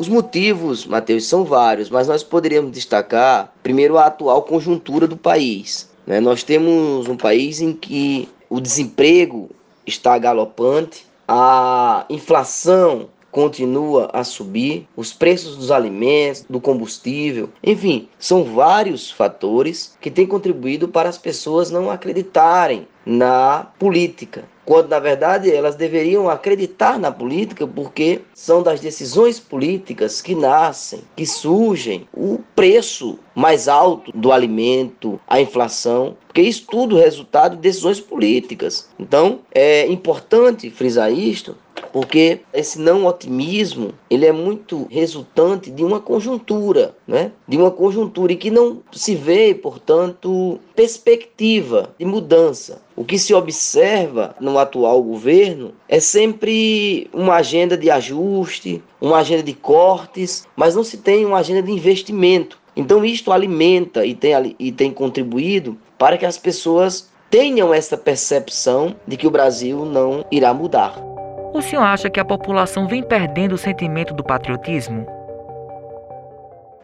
Os 0.00 0.08
motivos, 0.08 0.86
Mateus, 0.86 1.26
são 1.26 1.44
vários, 1.44 1.90
mas 1.90 2.08
nós 2.08 2.22
poderíamos 2.22 2.72
destacar 2.72 3.52
primeiro 3.62 3.98
a 3.98 4.06
atual 4.06 4.44
conjuntura 4.44 5.06
do 5.06 5.14
país. 5.14 5.90
Né? 6.06 6.18
Nós 6.20 6.42
temos 6.42 7.06
um 7.06 7.18
país 7.18 7.60
em 7.60 7.74
que 7.74 8.26
o 8.48 8.62
desemprego 8.62 9.50
está 9.86 10.16
galopante, 10.16 11.04
a 11.28 12.06
inflação 12.08 13.10
continua 13.30 14.10
a 14.12 14.24
subir, 14.24 14.86
os 14.96 15.12
preços 15.12 15.56
dos 15.56 15.70
alimentos, 15.70 16.44
do 16.48 16.60
combustível, 16.60 17.48
enfim, 17.62 18.08
são 18.18 18.44
vários 18.44 19.10
fatores 19.10 19.96
que 20.00 20.10
têm 20.10 20.26
contribuído 20.26 20.88
para 20.88 21.08
as 21.08 21.18
pessoas 21.18 21.70
não 21.70 21.90
acreditarem 21.90 22.86
na 23.04 23.66
política, 23.78 24.44
quando 24.64 24.90
na 24.90 24.98
verdade 24.98 25.50
elas 25.50 25.74
deveriam 25.74 26.28
acreditar 26.28 26.98
na 26.98 27.10
política 27.10 27.66
porque 27.66 28.20
são 28.34 28.62
das 28.62 28.78
decisões 28.78 29.40
políticas 29.40 30.20
que 30.20 30.34
nascem, 30.34 31.00
que 31.16 31.26
surgem 31.26 32.06
o 32.14 32.38
preço 32.54 33.18
mais 33.34 33.68
alto 33.68 34.12
do 34.12 34.30
alimento, 34.30 35.18
a 35.26 35.40
inflação, 35.40 36.16
porque 36.26 36.42
isso 36.42 36.66
tudo 36.70 36.98
é 36.98 37.02
resultado 37.02 37.56
de 37.56 37.62
decisões 37.62 37.98
políticas. 37.98 38.88
Então, 38.98 39.40
é 39.52 39.86
importante 39.88 40.70
frisar 40.70 41.10
isto, 41.10 41.56
porque 41.92 42.40
esse 42.52 42.78
não 42.78 43.06
otimismo 43.06 43.92
ele 44.08 44.26
é 44.26 44.32
muito 44.32 44.86
resultante 44.90 45.70
de 45.70 45.84
uma 45.84 46.00
conjuntura, 46.00 46.94
né? 47.06 47.32
De 47.46 47.56
uma 47.56 47.70
conjuntura 47.70 48.32
e 48.32 48.36
que 48.36 48.50
não 48.50 48.78
se 48.92 49.14
vê, 49.14 49.54
portanto, 49.54 50.58
perspectiva 50.74 51.94
de 51.98 52.04
mudança. 52.04 52.82
O 52.96 53.04
que 53.04 53.18
se 53.18 53.32
observa 53.34 54.34
no 54.40 54.58
atual 54.58 55.02
governo 55.02 55.72
é 55.88 56.00
sempre 56.00 57.08
uma 57.12 57.36
agenda 57.36 57.76
de 57.76 57.90
ajuste, 57.90 58.82
uma 59.00 59.18
agenda 59.18 59.42
de 59.42 59.54
cortes, 59.54 60.46
mas 60.54 60.74
não 60.74 60.84
se 60.84 60.98
tem 60.98 61.24
uma 61.24 61.38
agenda 61.38 61.62
de 61.62 61.72
investimento. 61.72 62.58
Então 62.76 63.04
isto 63.04 63.32
alimenta 63.32 64.06
e 64.06 64.14
tem, 64.14 64.56
e 64.58 64.70
tem 64.70 64.92
contribuído 64.92 65.76
para 65.98 66.16
que 66.16 66.26
as 66.26 66.38
pessoas 66.38 67.10
tenham 67.30 67.72
essa 67.72 67.96
percepção 67.96 68.94
de 69.06 69.16
que 69.16 69.26
o 69.26 69.30
Brasil 69.30 69.84
não 69.84 70.24
irá 70.30 70.52
mudar. 70.52 71.09
O 71.52 71.60
senhor 71.60 71.82
acha 71.82 72.08
que 72.08 72.20
a 72.20 72.24
população 72.24 72.86
vem 72.86 73.02
perdendo 73.02 73.56
o 73.56 73.58
sentimento 73.58 74.14
do 74.14 74.22
patriotismo? 74.22 75.04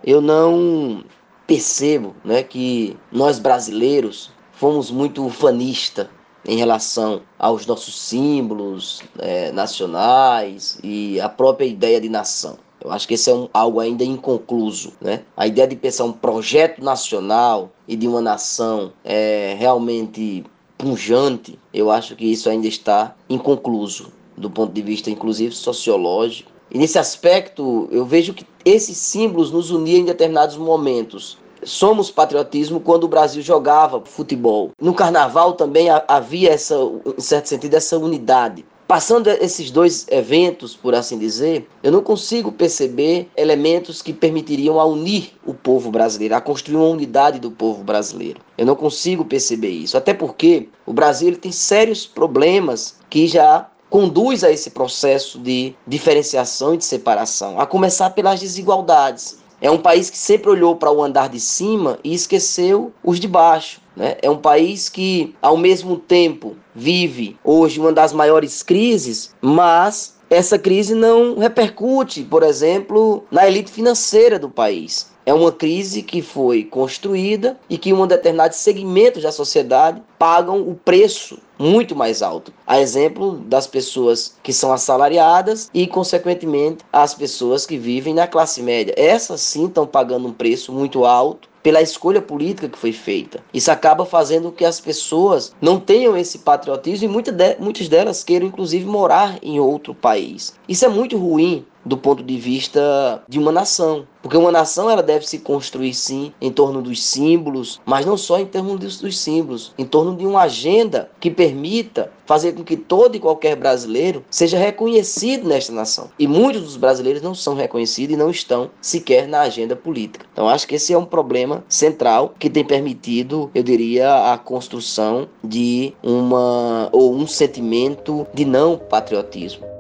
Eu 0.03 0.21
não 0.21 1.05
percebo 1.47 2.17
né, 2.25 2.43
que 2.43 2.97
nós 3.13 3.39
brasileiros 3.39 4.33
fomos 4.51 4.91
muito 4.91 5.25
ufanistas 5.25 6.09
em 6.45 6.57
relação 6.57 7.23
aos 7.39 7.65
nossos 7.65 7.97
símbolos 7.97 9.03
é, 9.21 9.53
nacionais 9.53 10.81
e 10.83 11.21
a 11.21 11.29
própria 11.29 11.67
ideia 11.67 12.01
de 12.01 12.09
nação. 12.09 12.59
Eu 12.81 12.91
acho 12.91 13.07
que 13.07 13.15
esse 13.15 13.31
é 13.31 13.35
um, 13.35 13.49
algo 13.55 13.79
ainda 13.79 14.03
inconcluso, 14.03 14.95
né? 15.01 15.23
A 15.37 15.47
ideia 15.47 15.69
de 15.69 15.77
pensar 15.77 16.05
um 16.05 16.13
projeto 16.13 16.83
nacional 16.83 17.71
e 17.87 17.95
de 17.95 18.09
uma 18.09 18.21
nação 18.21 18.93
é, 19.05 19.55
realmente 19.59 20.45
punjante, 20.77 21.59
eu 21.73 21.91
acho 21.91 22.17
que 22.17 22.27
isso 22.31 22.51
ainda 22.51 22.67
está 22.67 23.15
inconcluso 23.31 24.16
do 24.37 24.51
ponto 24.51 24.73
de 24.73 24.83
vista, 24.83 25.11
inclusive, 25.11 25.55
sociológico. 25.55 26.51
E 26.71 26.79
nesse 26.79 26.99
aspecto, 26.99 27.89
eu 27.91 28.05
vejo 28.05 28.35
que 28.35 28.45
esses 28.65 28.97
símbolos 28.97 29.51
nos 29.51 29.71
uniam 29.71 30.01
em 30.01 30.05
determinados 30.05 30.57
momentos. 30.57 31.39
Somos 31.63 32.11
patriotismo 32.11 32.81
quando 32.81 33.05
o 33.05 33.09
Brasil 33.09 33.41
jogava 33.43 34.03
futebol. 34.05 34.71
No 34.81 34.93
carnaval 34.93 35.55
também 35.55 35.89
havia 36.07 36.51
essa, 36.51 36.75
em 37.17 37.21
certo 37.21 37.49
sentido, 37.49 37.75
essa 37.75 37.97
unidade. 37.97 38.65
Passando 38.87 39.29
esses 39.29 39.73
dois 39.73 40.07
eventos, 40.09 40.77
por 40.77 40.95
assim 40.95 41.19
dizer, 41.19 41.69
eu 41.83 41.91
não 41.91 42.03
consigo 42.03 42.53
perceber 42.53 43.29
elementos 43.37 44.01
que 44.01 44.13
permitiriam 44.13 44.79
a 44.79 44.85
unir 44.85 45.33
o 45.45 45.53
povo 45.53 45.91
brasileiro, 45.91 46.37
a 46.37 46.41
construir 46.41 46.77
uma 46.77 46.87
unidade 46.87 47.41
do 47.41 47.51
povo 47.51 47.83
brasileiro. 47.83 48.41
Eu 48.57 48.65
não 48.65 48.77
consigo 48.77 49.25
perceber 49.25 49.71
isso, 49.71 49.97
até 49.97 50.15
porque 50.15 50.69
o 50.85 50.93
Brasil 50.93 51.37
tem 51.37 51.51
sérios 51.51 52.07
problemas 52.07 52.97
que 53.11 53.27
já 53.27 53.69
conduz 53.89 54.45
a 54.45 54.51
esse 54.51 54.71
processo 54.71 55.39
de 55.39 55.75
diferenciação 55.87 56.75
e 56.75 56.79
de 56.79 56.85
separação, 56.85 57.61
a 57.61 57.67
começar 57.67 58.11
pelas 58.11 58.41
desigualdades. 58.41 59.39
É 59.61 59.71
um 59.71 59.79
país 59.79 60.11
que 60.11 60.19
sempre 60.19 60.51
olhou 60.51 60.77
para 60.77 60.93
o 60.93 61.03
andar 61.03 61.29
de 61.29 61.41
cima 61.41 61.99
e 62.05 62.13
esqueceu 62.13 62.93
os 63.03 63.19
de 63.19 63.27
baixo. 63.27 63.81
Né? 63.97 64.17
É 64.21 64.29
um 64.29 64.37
país 64.37 64.89
que, 64.89 65.35
ao 65.41 65.57
mesmo 65.57 65.97
tempo, 65.97 66.57
vive 66.75 67.39
hoje 67.43 67.81
uma 67.81 67.93
das 67.93 68.13
maiores 68.13 68.63
crises, 68.63 69.35
mas 69.41 70.15
essa 70.29 70.59
crise 70.59 70.95
não 70.95 71.39
repercute, 71.39 72.23
por 72.23 72.43
exemplo, 72.43 73.25
na 73.31 73.47
elite 73.47 73.71
financeira 73.71 74.39
do 74.39 74.51
país. 74.51 75.11
É 75.27 75.35
uma 75.35 75.51
crise 75.51 76.05
que 76.05 76.23
foi 76.23 76.63
construída 76.63 77.59
e 77.69 77.77
que 77.77 77.93
um 77.93 78.07
determinado 78.07 78.55
segmentos 78.55 79.25
da 79.25 79.33
sociedade 79.33 80.01
pagam 80.17 80.61
o 80.61 80.77
preço 80.77 81.41
muito 81.59 81.97
mais 81.97 82.23
alto. 82.23 82.53
A 82.65 82.81
exemplo 82.81 83.33
das 83.33 83.67
pessoas 83.67 84.37
que 84.41 84.53
são 84.53 84.73
assalariadas 84.73 85.69
e, 85.75 85.85
consequentemente, 85.89 86.85
as 86.93 87.13
pessoas 87.13 87.67
que 87.67 87.77
vivem 87.77 88.15
na 88.15 88.29
classe 88.29 88.63
média. 88.63 88.95
Essas 88.97 89.41
sim 89.41 89.67
estão 89.67 89.85
pagando 89.85 90.29
um 90.29 90.33
preço 90.33 90.73
muito 90.73 91.05
alto 91.05 91.49
pela 91.61 91.83
escolha 91.83 92.23
política 92.23 92.69
que 92.69 92.79
foi 92.79 92.93
feita. 92.93 93.43
Isso 93.53 93.73
acaba 93.73 94.07
fazendo 94.07 94.53
que 94.53 94.65
as 94.65 94.79
pessoas 94.79 95.53
não 95.61 95.81
tenham 95.81 96.17
esse 96.17 96.39
patriotismo 96.39 97.11
e 97.11 97.59
muitas 97.59 97.89
delas 97.89 98.23
queiram, 98.23 98.47
inclusive, 98.47 98.85
morar 98.85 99.41
em 99.43 99.59
outro 99.59 99.93
país. 99.93 100.55
Isso 100.69 100.85
é 100.85 100.89
muito 100.89 101.19
ruim 101.19 101.67
do 101.87 101.97
ponto 101.97 102.23
de 102.23 102.37
vista 102.37 103.23
de 103.29 103.39
uma 103.39 103.53
nação. 103.53 104.07
Porque 104.21 104.37
uma 104.37 104.51
nação 104.51 104.91
ela 104.91 105.05
deve 105.05 105.27
se 105.27 105.39
construir 105.39 105.95
sim 105.95 106.33
em 106.41 106.51
torno 106.51 106.83
dos 106.83 107.03
símbolos, 107.03 107.81
mas 107.87 108.05
não 108.05 108.17
só 108.17 108.41
em 108.41 108.45
termos 108.45 108.81
dos, 108.81 109.01
dos 109.01 109.19
símbolos, 109.19 109.73
em 109.79 109.85
torno 109.85 110.17
de 110.17 110.27
uma 110.27 110.43
agenda 110.43 111.09
que 111.21 111.31
permita 111.31 112.11
fazer 112.27 112.53
com 112.53 112.65
que 112.65 112.77
todo 112.77 113.15
e 113.15 113.21
qualquer 113.21 113.55
brasileiro 113.55 114.25
seja 114.29 114.59
reconhecido 114.59 115.47
nesta 115.47 115.73
nação. 115.73 116.11
E 116.19 116.27
muitos 116.27 116.63
dos 116.63 116.77
brasileiros 116.77 117.23
não 117.23 117.37
são 117.37 117.55
reconhecidos 117.55 118.15
e 118.15 118.19
não 118.19 118.31
estão 118.31 118.69
sequer 118.81 119.29
na 119.29 119.43
agenda 119.43 119.77
política. 119.77 120.27
Então 120.33 120.49
acho 120.49 120.67
que 120.67 120.75
esse 120.75 120.93
é 120.93 120.99
um 120.99 121.05
problema 121.05 121.65
central 121.69 122.35
que 122.37 122.51
tem 122.51 122.65
permitido, 122.65 123.49
eu 123.55 123.63
diria, 123.63 124.33
a 124.33 124.39
construção 124.39 125.29
de 125.43 125.95
uma 126.03 126.89
ou 126.91 127.15
um 127.15 127.29
sentimento 127.29 128.27
de 128.35 128.45
não 128.45 128.77
patriotismo. 128.77 129.76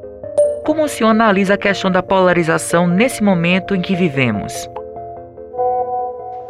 Como 0.66 0.82
o 0.82 0.88
senhor 0.88 1.10
analisa 1.10 1.54
a 1.54 1.56
questão 1.56 1.92
da 1.92 2.02
polarização 2.02 2.88
nesse 2.88 3.22
momento 3.22 3.72
em 3.72 3.80
que 3.80 3.94
vivemos? 3.94 4.68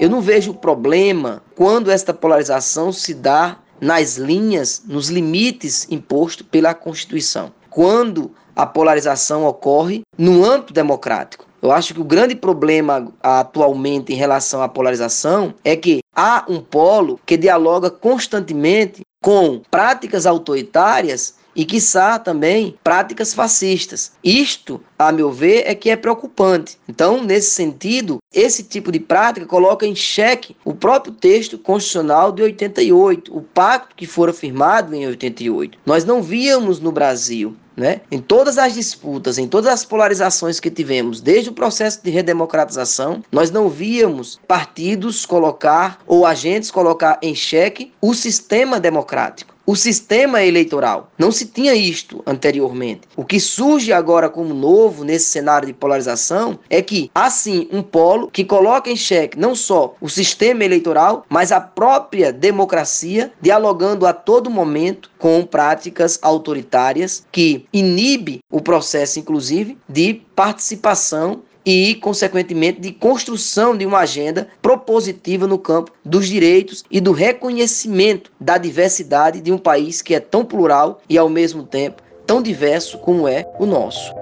Eu 0.01 0.09
não 0.09 0.23
vejo 0.23 0.55
problema 0.55 1.43
quando 1.55 1.91
esta 1.91 2.15
polarização 2.15 2.91
se 2.91 3.13
dá 3.13 3.59
nas 3.79 4.17
linhas, 4.17 4.83
nos 4.89 5.11
limites 5.11 5.87
impostos 5.91 6.47
pela 6.51 6.73
Constituição. 6.73 7.53
Quando 7.69 8.31
a 8.57 8.65
polarização 8.65 9.45
ocorre 9.45 10.01
no 10.17 10.43
âmbito 10.47 10.73
democrático. 10.73 11.47
Eu 11.61 11.71
acho 11.71 11.93
que 11.93 12.01
o 12.01 12.05
grande 12.05 12.35
problema 12.35 13.13
atualmente 13.23 14.15
em 14.15 14.17
relação 14.17 14.63
à 14.63 14.69
polarização 14.69 15.53
é 15.63 15.77
que 15.77 16.01
há 16.15 16.43
um 16.49 16.63
polo 16.63 17.21
que 17.27 17.37
dialoga 17.37 17.91
constantemente 17.91 19.03
com 19.21 19.61
práticas 19.71 20.25
autoritárias 20.25 21.35
e, 21.57 21.65
quiçá, 21.65 22.19
também 22.19 22.77
práticas 22.85 23.33
fascistas. 23.33 24.13
Isto, 24.23 24.81
a 24.99 25.11
meu 25.11 25.33
ver, 25.33 25.65
é 25.67 25.75
que 25.75 25.89
é 25.89 25.97
preocupante. 25.97 26.79
Então, 26.87 27.25
nesse 27.25 27.51
sentido, 27.51 28.19
esse 28.33 28.63
tipo 28.63 28.93
de 28.93 29.01
prática 29.01 29.47
coloca 29.47 29.87
em 29.87 29.95
xeque 29.95 30.55
o 30.65 30.75
próprio 30.75 31.15
texto 31.15 31.59
constitucional 31.59 32.31
de 32.31 32.43
88, 32.43 33.37
o 33.37 33.41
pacto 33.41 33.97
que 33.97 34.07
fora 34.07 34.33
firmado 34.33 34.95
em 34.95 35.07
88. 35.07 35.79
Nós 35.87 36.05
não 36.05 36.23
víamos 36.23 36.79
no 36.79 36.93
Brasil 36.93 37.57
né? 37.77 38.01
Em 38.11 38.19
todas 38.19 38.57
as 38.57 38.73
disputas, 38.73 39.37
em 39.37 39.47
todas 39.47 39.71
as 39.71 39.85
polarizações 39.85 40.59
que 40.59 40.71
tivemos, 40.71 41.21
desde 41.21 41.51
o 41.51 41.53
processo 41.53 42.03
de 42.03 42.11
redemocratização, 42.11 43.23
nós 43.31 43.51
não 43.51 43.69
víamos 43.69 44.41
partidos 44.49 45.27
colocar 45.27 45.99
ou 46.07 46.25
agentes 46.25 46.71
colocar 46.71 47.19
em 47.21 47.35
xeque 47.35 47.93
o 48.01 48.15
sistema 48.15 48.81
democrático 48.81 49.56
o 49.67 49.75
sistema 49.75 50.43
eleitoral. 50.43 51.11
Não 51.19 51.33
se 51.33 51.47
tinha 51.47 51.75
isto 51.75 52.23
anteriormente. 52.25 53.03
O 53.17 53.25
que 53.25 53.41
surge 53.41 53.93
agora 53.93 54.31
como 54.31 54.55
novo 54.55 55.05
nesse 55.05 55.27
cenário 55.27 55.67
de 55.67 55.75
polarização 55.75 56.59
é 56.71 56.81
que 56.81 57.11
há 57.15 57.29
sim 57.29 57.69
um 57.73 57.83
polo 57.83 58.31
que 58.31 58.45
coloca 58.45 58.89
em 58.89 58.97
xeque 58.97 59.39
não 59.39 59.55
só 59.55 59.95
o 60.01 60.09
sistema 60.09 60.65
eleitoral, 60.65 61.27
mas 61.29 61.51
a 61.51 61.61
própria 61.61 62.33
democracia, 62.33 63.33
dialogando 63.41 64.07
a 64.07 64.13
todo 64.13 64.49
momento 64.49 65.11
com 65.19 65.45
práticas 65.45 66.19
autoritárias 66.23 67.27
que 67.33 67.67
inibe 67.73 68.41
o 68.51 68.61
processo, 68.61 69.19
inclusive, 69.19 69.77
de 69.89 70.23
participação 70.37 71.43
e, 71.67 71.97
consequentemente, 71.97 72.81
de 72.81 72.93
construção 72.93 73.77
de 73.77 73.85
uma 73.85 73.99
agenda 73.99 74.47
propositiva 74.63 75.49
no 75.49 75.59
campo 75.59 75.91
dos 76.05 76.29
direitos 76.29 76.85
e 76.89 77.01
do 77.01 77.11
reconhecimento 77.11 78.31
da 78.41 78.57
diversidade 78.57 79.41
de 79.41 79.51
um 79.51 79.59
país 79.59 80.01
que 80.01 80.15
é 80.15 80.21
tão 80.21 80.45
plural 80.45 81.01
e, 81.09 81.19
ao 81.19 81.29
mesmo 81.29 81.65
tempo, 81.65 82.01
tão 82.25 82.41
diverso 82.41 82.99
como 82.99 83.27
é 83.27 83.45
o 83.59 83.67
nosso. 83.67 84.15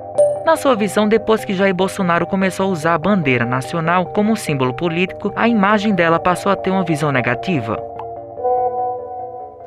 Na 0.46 0.56
sua 0.56 0.74
visão, 0.74 1.08
depois 1.08 1.44
que 1.44 1.54
Jair 1.54 1.74
Bolsonaro 1.74 2.26
começou 2.26 2.66
a 2.66 2.68
usar 2.70 2.94
a 2.94 2.98
bandeira 2.98 3.44
nacional 3.44 4.06
como 4.06 4.32
um 4.32 4.36
símbolo 4.36 4.74
político, 4.74 5.32
a 5.36 5.48
imagem 5.48 5.94
dela 5.94 6.18
passou 6.18 6.50
a 6.52 6.56
ter 6.56 6.70
uma 6.70 6.84
visão 6.84 7.10
negativa? 7.10 7.78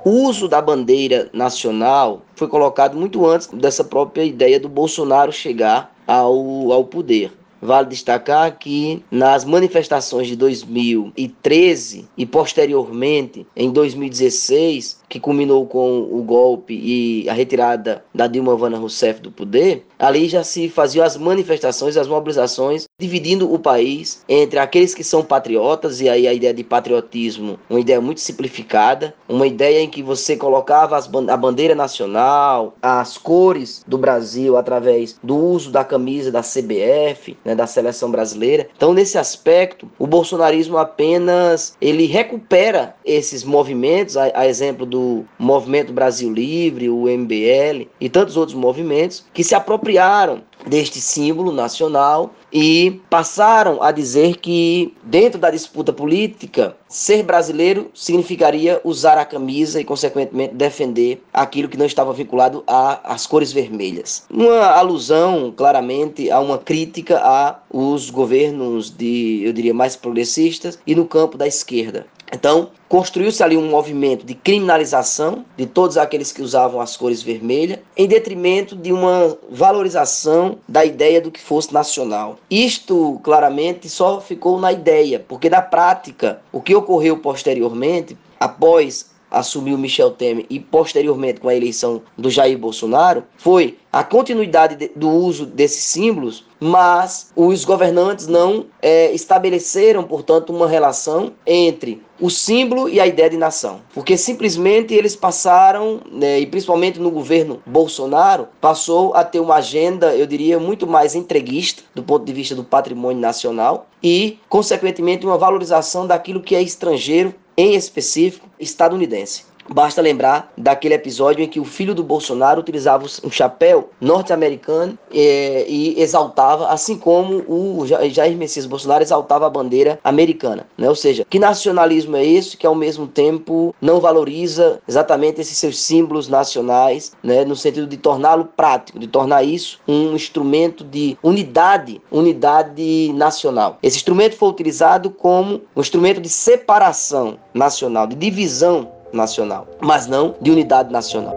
O 0.06 0.28
uso 0.28 0.48
da 0.48 0.62
bandeira 0.62 1.30
nacional 1.34 2.22
foi 2.36 2.48
colocado 2.48 2.96
muito 2.96 3.26
antes 3.28 3.48
dessa 3.48 3.84
própria 3.84 4.24
ideia 4.24 4.60
do 4.60 4.70
Bolsonaro 4.70 5.32
chegar 5.32 5.94
ao, 6.08 6.72
ao 6.72 6.86
poder. 6.86 7.32
Vale 7.62 7.88
destacar 7.88 8.58
que 8.58 9.04
nas 9.10 9.44
manifestações 9.44 10.28
de 10.28 10.36
2013 10.36 12.08
e 12.16 12.26
posteriormente 12.26 13.48
em 13.56 13.72
2016, 13.72 14.97
que 15.10 15.20
culminou 15.20 15.66
com 15.66 16.02
o 16.12 16.22
golpe 16.24 16.74
e 16.74 17.30
a 17.30 17.34
retirada 17.34 18.04
da 18.14 18.28
Dilma 18.28 18.56
Vana 18.56 18.78
Rousseff 18.78 19.22
do 19.22 19.32
poder, 19.32 19.86
ali 19.98 20.28
já 20.28 20.44
se 20.44 20.70
faziam 20.70 21.06
as 21.06 21.18
manifestações, 21.18 21.98
as 21.98 22.08
mobilizações, 22.08 22.86
dividindo 23.00 23.52
o 23.52 23.58
país 23.58 24.24
entre 24.28 24.60
aqueles 24.60 24.94
que 24.94 25.04
são 25.04 25.24
patriotas, 25.24 26.02
e 26.02 26.10
aí 26.10 26.28
a 26.28 26.34
ideia 26.34 26.54
de 26.54 26.64
patriotismo, 26.64 27.60
uma 27.70 27.80
ideia 27.80 28.02
muito 28.02 28.22
simplificada, 28.22 29.14
uma 29.28 29.48
ideia 29.48 29.82
em 29.82 29.90
que 29.90 30.04
você 30.04 30.36
colocava 30.36 30.98
a 30.98 31.38
bandeira 31.38 31.76
nacional, 31.76 32.76
as 32.82 33.18
cores 33.18 33.84
do 33.88 33.98
Brasil 33.98 34.58
através 34.58 35.18
do 35.24 35.36
uso 35.36 35.72
da 35.72 35.84
camisa 35.84 36.32
da 36.32 36.42
CBF, 36.42 37.38
né, 37.46 37.56
da 37.56 37.68
seleção 37.68 38.12
brasileira. 38.12 38.68
Então, 38.76 38.94
nesse 38.94 39.18
aspecto, 39.18 39.90
o 39.98 40.08
bolsonarismo 40.08 40.78
apenas 40.78 41.76
ele 41.80 42.06
recupera 42.06 42.96
esses 43.06 43.44
movimentos, 43.44 44.18
a, 44.18 44.32
a 44.34 44.48
exemplo 44.48 44.86
do 44.86 44.97
do 44.98 45.24
Movimento 45.38 45.94
Brasil 45.94 46.34
Livre, 46.34 46.90
o 46.90 47.04
MBL 47.04 47.88
e 48.02 48.10
tantos 48.10 48.36
outros 48.36 48.58
movimentos 48.58 49.24
que 49.32 49.44
se 49.44 49.54
apropriaram 49.54 50.42
deste 50.66 51.00
símbolo 51.00 51.52
nacional 51.52 52.34
e 52.52 53.00
passaram 53.10 53.84
a 53.84 53.92
dizer 53.92 54.38
que 54.38 54.92
dentro 55.04 55.40
da 55.40 55.52
disputa 55.52 55.94
política 55.94 56.76
ser 56.90 57.22
brasileiro 57.22 57.92
significaria 57.94 58.82
usar 58.84 59.20
a 59.20 59.26
camisa 59.26 59.80
e 59.80 59.84
consequentemente 59.84 60.56
defender 60.56 61.22
aquilo 61.32 61.70
que 61.70 61.78
não 61.78 61.86
estava 61.86 62.12
vinculado 62.12 62.64
às 62.66 63.28
cores 63.28 63.54
vermelhas. 63.54 64.26
Uma 64.32 64.66
alusão 64.66 65.54
claramente 65.56 66.32
a 66.32 66.40
uma 66.40 66.58
crítica 66.58 67.20
a 67.20 67.60
os 67.72 68.10
governos 68.10 68.90
de, 68.90 69.42
eu 69.44 69.54
diria, 69.54 69.74
mais 69.74 69.96
progressistas 69.96 70.80
e 70.88 70.96
no 70.96 71.06
campo 71.06 71.38
da 71.38 71.46
esquerda. 71.46 72.08
Então, 72.32 72.72
construiu-se 72.90 73.42
ali 73.42 73.56
um 73.56 73.70
movimento 73.70 74.26
de 74.26 74.34
criminalização 74.34 75.46
de 75.56 75.66
todos 75.66 75.98
aqueles 75.98 76.32
que 76.32 76.42
usavam 76.42 76.82
as 76.82 76.98
cores 76.98 77.22
vermelhas, 77.22 77.80
em 77.96 78.08
detrimento 78.08 78.76
de 78.76 78.92
uma 78.92 79.38
valorização 79.50 80.58
da 80.68 80.84
ideia 80.84 81.22
do 81.22 81.32
que 81.32 81.40
fosse 81.40 81.74
nacional. 81.74 82.38
Isto, 82.50 83.20
claramente, 83.24 83.90
só 83.90 84.20
ficou 84.20 84.60
na 84.60 84.74
ideia, 84.74 85.24
porque 85.26 85.50
na 85.50 85.62
prática, 85.62 86.42
o 86.52 86.62
que 86.62 86.76
ocorreu 86.76 87.18
posteriormente, 87.18 88.18
após 88.40 89.10
assumiu 89.30 89.78
Michel 89.78 90.12
Temer 90.12 90.46
e 90.50 90.60
posteriormente 90.60 91.40
com 91.40 91.50
a 91.50 91.56
eleição 91.56 92.02
do 92.18 92.30
Jair 92.30 92.58
Bolsonaro 92.58 93.24
foi 93.38 93.78
a 93.92 94.04
continuidade 94.04 94.76
de, 94.76 94.92
do 94.96 95.10
uso 95.10 95.46
desses 95.46 95.84
símbolos, 95.84 96.46
mas 96.60 97.32
os 97.36 97.66
governantes 97.66 98.28
não 98.28 98.66
é, 98.82 99.12
estabeleceram, 99.12 100.04
portanto, 100.04 100.54
uma 100.54 100.68
relação 100.68 101.34
entre 101.46 102.02
o 102.20 102.30
símbolo 102.30 102.90
e 102.90 103.00
a 103.00 103.08
ideia 103.08 103.30
de 103.30 103.38
nação, 103.38 103.82
porque 103.94 104.18
simplesmente 104.18 104.94
eles 104.94 105.16
passaram, 105.16 106.02
né, 106.12 106.40
e 106.40 106.46
principalmente 106.46 107.00
no 107.00 107.12
governo 107.12 107.62
Bolsonaro, 107.66 108.48
passou 108.60 109.14
a 109.14 109.24
ter 109.24 109.40
uma 109.40 109.56
agenda, 109.56 110.16
eu 110.16 110.26
diria, 110.26 110.60
muito 110.60 110.88
mais 110.88 111.16
entreguista 111.16 111.84
do 111.94 112.04
ponto 112.04 112.26
de 112.26 112.34
vista 112.34 112.56
do 112.56 112.64
patrimônio 112.64 113.22
nacional 113.22 113.88
e, 114.02 114.40
consequentemente, 114.50 115.26
uma 115.26 115.38
valorização 115.38 116.06
daquilo 116.08 116.42
que 116.42 116.56
é 116.56 116.62
estrangeiro 116.62 117.34
em 117.58 117.74
específico 117.74 118.48
estadunidense. 118.60 119.47
Basta 119.70 120.02
lembrar 120.02 120.52
daquele 120.58 120.94
episódio 120.94 121.44
em 121.44 121.48
que 121.48 121.60
o 121.60 121.66
filho 121.66 121.94
do 121.94 122.04
Bolsonaro 122.04 122.62
utilizava 122.62 123.06
um 123.24 123.32
chapéu 123.32 123.90
norte-americano 124.00 124.98
é, 125.14 125.66
e 125.68 126.02
exaltava, 126.02 126.68
assim 126.70 126.98
como 126.98 127.44
o 127.48 127.86
Jair 127.86 128.38
Messias 128.38 128.66
Bolsonaro 128.66 129.04
exaltava 129.04 129.46
a 129.46 129.50
bandeira 129.50 130.00
americana. 130.04 130.66
Né? 130.78 130.88
Ou 130.88 130.96
seja, 130.96 131.26
que 131.30 131.40
nacionalismo 131.40 132.16
é 132.16 132.26
esse 132.26 132.58
que 132.58 132.66
ao 132.66 132.76
mesmo 132.76 133.08
tempo 133.08 133.76
não 133.82 134.00
valoriza 134.00 134.80
exatamente 134.88 135.42
esses 135.42 135.58
seus 135.58 135.80
símbolos 135.80 136.28
nacionais, 136.28 137.12
né? 137.22 137.44
no 137.44 137.56
sentido 137.56 137.88
de 137.88 137.98
torná-lo 137.98 138.46
prático, 138.46 139.00
de 139.00 139.08
tornar 139.08 139.44
isso 139.44 139.80
um 139.88 140.14
instrumento 140.14 140.84
de 140.84 141.18
unidade, 141.22 142.02
unidade 142.12 143.12
nacional. 143.14 143.78
Esse 143.84 143.98
instrumento 143.98 144.36
foi 144.36 144.50
utilizado 144.50 145.10
como 145.10 145.62
um 145.76 145.82
instrumento 145.82 146.22
de 146.22 146.30
separação 146.30 147.38
nacional, 147.54 148.08
de 148.08 148.16
divisão 148.16 148.97
nacional, 149.18 149.68
mas 149.82 150.08
não 150.08 150.36
de 150.40 150.52
unidade 150.52 150.92
nacional. 150.92 151.36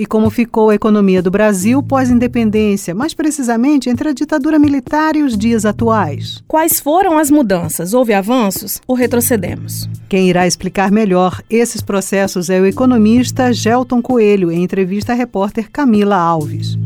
E 0.00 0.06
como 0.06 0.30
ficou 0.30 0.70
a 0.70 0.76
economia 0.76 1.20
do 1.20 1.28
Brasil 1.28 1.82
pós-independência, 1.82 2.94
mais 2.94 3.14
precisamente 3.14 3.90
entre 3.90 4.10
a 4.10 4.12
ditadura 4.12 4.56
militar 4.56 5.16
e 5.16 5.24
os 5.24 5.36
dias 5.36 5.66
atuais? 5.66 6.40
Quais 6.46 6.78
foram 6.78 7.18
as 7.18 7.32
mudanças? 7.32 7.92
Houve 7.92 8.14
avanços 8.14 8.80
ou 8.86 8.94
retrocedemos? 8.94 9.88
Quem 10.08 10.28
irá 10.28 10.46
explicar 10.46 10.92
melhor 10.92 11.42
esses 11.50 11.82
processos 11.82 12.48
é 12.48 12.60
o 12.60 12.66
economista 12.66 13.52
Gelton 13.52 14.00
Coelho, 14.00 14.52
em 14.52 14.62
entrevista 14.62 15.14
à 15.14 15.16
repórter 15.16 15.68
Camila 15.68 16.14
Alves. 16.14 16.78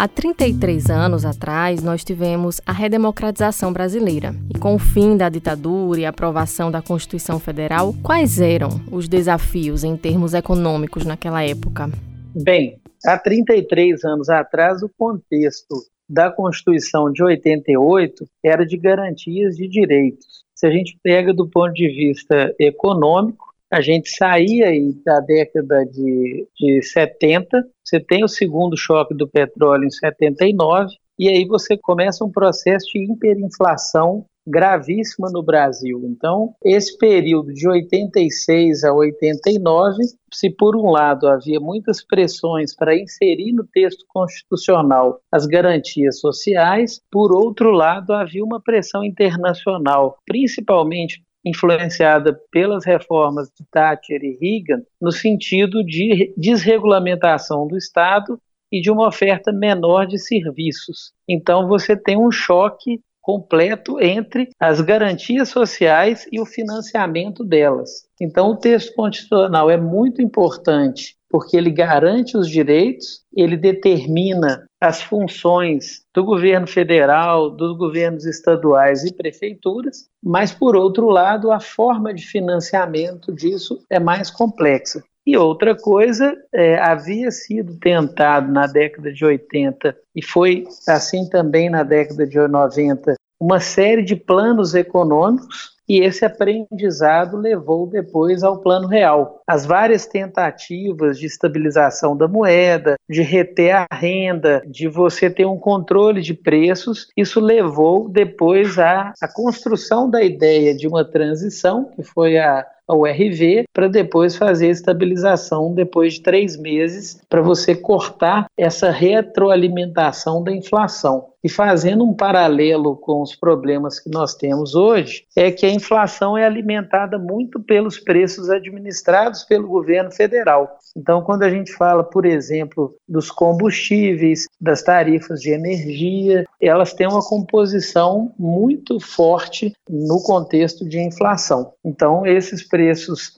Há 0.00 0.06
33 0.06 0.90
anos 0.90 1.24
atrás, 1.24 1.82
nós 1.82 2.04
tivemos 2.04 2.60
a 2.64 2.70
redemocratização 2.70 3.72
brasileira. 3.72 4.32
E 4.48 4.56
com 4.56 4.76
o 4.76 4.78
fim 4.78 5.16
da 5.16 5.28
ditadura 5.28 5.98
e 5.98 6.06
a 6.06 6.10
aprovação 6.10 6.70
da 6.70 6.80
Constituição 6.80 7.40
Federal, 7.40 7.92
quais 8.00 8.40
eram 8.40 8.68
os 8.92 9.08
desafios 9.08 9.82
em 9.82 9.96
termos 9.96 10.34
econômicos 10.34 11.04
naquela 11.04 11.42
época? 11.42 11.90
Bem, 12.32 12.78
há 13.04 13.18
33 13.18 14.04
anos 14.04 14.28
atrás, 14.28 14.84
o 14.84 14.88
contexto 14.96 15.74
da 16.08 16.30
Constituição 16.30 17.10
de 17.10 17.24
88 17.24 18.24
era 18.44 18.64
de 18.64 18.76
garantias 18.76 19.56
de 19.56 19.66
direitos. 19.66 20.44
Se 20.54 20.64
a 20.64 20.70
gente 20.70 20.96
pega 21.02 21.34
do 21.34 21.48
ponto 21.48 21.72
de 21.72 21.88
vista 21.88 22.54
econômico, 22.60 23.47
a 23.70 23.80
gente 23.80 24.08
saía 24.10 24.68
aí 24.68 24.94
da 25.04 25.20
década 25.20 25.84
de, 25.84 26.48
de 26.58 26.82
70, 26.82 27.64
você 27.84 28.00
tem 28.00 28.24
o 28.24 28.28
segundo 28.28 28.76
choque 28.76 29.14
do 29.14 29.28
petróleo 29.28 29.84
em 29.84 29.90
79, 29.90 30.94
e 31.18 31.28
aí 31.28 31.44
você 31.46 31.76
começa 31.76 32.24
um 32.24 32.30
processo 32.30 32.86
de 32.92 33.12
hiperinflação 33.12 34.24
gravíssima 34.48 35.28
no 35.30 35.42
Brasil. 35.42 36.02
Então, 36.04 36.54
esse 36.64 36.96
período 36.96 37.52
de 37.52 37.68
86 37.68 38.82
a 38.84 38.92
89, 38.92 39.96
se 40.32 40.50
por 40.50 40.74
um 40.74 40.90
lado 40.90 41.28
havia 41.28 41.60
muitas 41.60 42.02
pressões 42.04 42.74
para 42.74 42.96
inserir 42.96 43.52
no 43.52 43.64
texto 43.66 44.04
constitucional 44.08 45.20
as 45.30 45.46
garantias 45.46 46.18
sociais, 46.20 47.00
por 47.10 47.32
outro 47.32 47.70
lado 47.70 48.12
havia 48.12 48.42
uma 48.42 48.60
pressão 48.60 49.04
internacional, 49.04 50.16
principalmente 50.26 51.22
influenciada 51.48 52.38
pelas 52.50 52.84
reformas 52.84 53.48
de 53.48 53.64
Thatcher 53.70 54.20
e 54.22 54.38
Reagan, 54.40 54.82
no 55.00 55.10
sentido 55.10 55.84
de 55.84 56.32
desregulamentação 56.36 57.66
do 57.66 57.76
Estado 57.76 58.40
e 58.70 58.80
de 58.80 58.90
uma 58.90 59.08
oferta 59.08 59.50
menor 59.50 60.06
de 60.06 60.18
serviços. 60.18 61.12
Então 61.28 61.66
você 61.66 61.96
tem 61.96 62.18
um 62.18 62.30
choque 62.30 63.00
completo 63.20 64.00
entre 64.00 64.48
as 64.58 64.80
garantias 64.80 65.50
sociais 65.50 66.26
e 66.32 66.40
o 66.40 66.46
financiamento 66.46 67.44
delas. 67.44 68.08
Então 68.18 68.50
o 68.50 68.56
texto 68.56 68.94
constitucional 68.94 69.70
é 69.70 69.76
muito 69.76 70.22
importante 70.22 71.17
porque 71.30 71.56
ele 71.56 71.70
garante 71.70 72.36
os 72.36 72.48
direitos, 72.48 73.22
ele 73.34 73.56
determina 73.56 74.66
as 74.80 75.02
funções 75.02 76.02
do 76.14 76.24
governo 76.24 76.66
federal, 76.66 77.50
dos 77.50 77.76
governos 77.76 78.24
estaduais 78.24 79.04
e 79.04 79.12
prefeituras, 79.12 80.08
mas, 80.22 80.52
por 80.52 80.76
outro 80.76 81.08
lado, 81.08 81.50
a 81.50 81.60
forma 81.60 82.14
de 82.14 82.26
financiamento 82.26 83.32
disso 83.34 83.84
é 83.90 83.98
mais 83.98 84.30
complexa. 84.30 85.02
E 85.26 85.36
outra 85.36 85.76
coisa, 85.76 86.34
é, 86.54 86.78
havia 86.78 87.30
sido 87.30 87.78
tentado 87.78 88.50
na 88.50 88.66
década 88.66 89.12
de 89.12 89.24
80 89.24 89.94
e 90.16 90.24
foi 90.24 90.64
assim 90.88 91.28
também 91.28 91.68
na 91.68 91.82
década 91.82 92.26
de 92.26 92.38
90 92.38 93.14
uma 93.38 93.60
série 93.60 94.02
de 94.02 94.16
planos 94.16 94.74
econômicos 94.74 95.76
e 95.88 96.00
esse 96.00 96.24
aprendizado 96.24 97.36
levou 97.36 97.86
depois 97.86 98.42
ao 98.42 98.60
plano 98.60 98.86
real. 98.86 99.42
As 99.46 99.64
várias 99.64 100.06
tentativas 100.06 101.18
de 101.18 101.26
estabilização 101.26 102.16
da 102.16 102.28
moeda, 102.28 102.96
de 103.08 103.22
reter 103.22 103.74
a 103.74 103.86
renda, 103.90 104.62
de 104.66 104.86
você 104.86 105.30
ter 105.30 105.46
um 105.46 105.58
controle 105.58 106.20
de 106.20 106.34
preços, 106.34 107.08
isso 107.16 107.40
levou 107.40 108.08
depois 108.08 108.78
à, 108.78 109.12
à 109.20 109.32
construção 109.32 110.10
da 110.10 110.22
ideia 110.22 110.76
de 110.76 110.86
uma 110.86 111.04
transição, 111.04 111.90
que 111.94 112.02
foi 112.02 112.38
a 112.38 112.66
a 112.88 112.96
URV 112.96 113.64
para 113.72 113.86
depois 113.86 114.34
fazer 114.34 114.68
a 114.68 114.72
estabilização 114.72 115.74
depois 115.74 116.14
de 116.14 116.22
três 116.22 116.56
meses 116.56 117.20
para 117.28 117.42
você 117.42 117.74
cortar 117.74 118.46
essa 118.56 118.90
retroalimentação 118.90 120.42
da 120.42 120.50
inflação. 120.50 121.26
E 121.42 121.48
fazendo 121.48 122.04
um 122.04 122.12
paralelo 122.12 122.96
com 122.96 123.22
os 123.22 123.34
problemas 123.34 124.00
que 124.00 124.10
nós 124.10 124.34
temos 124.34 124.74
hoje, 124.74 125.24
é 125.36 125.52
que 125.52 125.64
a 125.64 125.70
inflação 125.70 126.36
é 126.36 126.44
alimentada 126.44 127.16
muito 127.16 127.60
pelos 127.60 127.98
preços 127.98 128.50
administrados 128.50 129.44
pelo 129.44 129.68
governo 129.68 130.10
federal. 130.10 130.76
Então, 130.96 131.22
quando 131.22 131.44
a 131.44 131.50
gente 131.50 131.72
fala, 131.72 132.02
por 132.02 132.26
exemplo, 132.26 132.92
dos 133.08 133.30
combustíveis, 133.30 134.46
das 134.60 134.82
tarifas 134.82 135.40
de 135.40 135.50
energia, 135.50 136.44
elas 136.60 136.92
têm 136.92 137.06
uma 137.06 137.24
composição 137.24 138.32
muito 138.36 138.98
forte 138.98 139.72
no 139.88 140.20
contexto 140.20 140.84
de 140.88 140.98
inflação. 140.98 141.72
Então, 141.84 142.26
esses 142.26 142.66
preços 142.66 142.77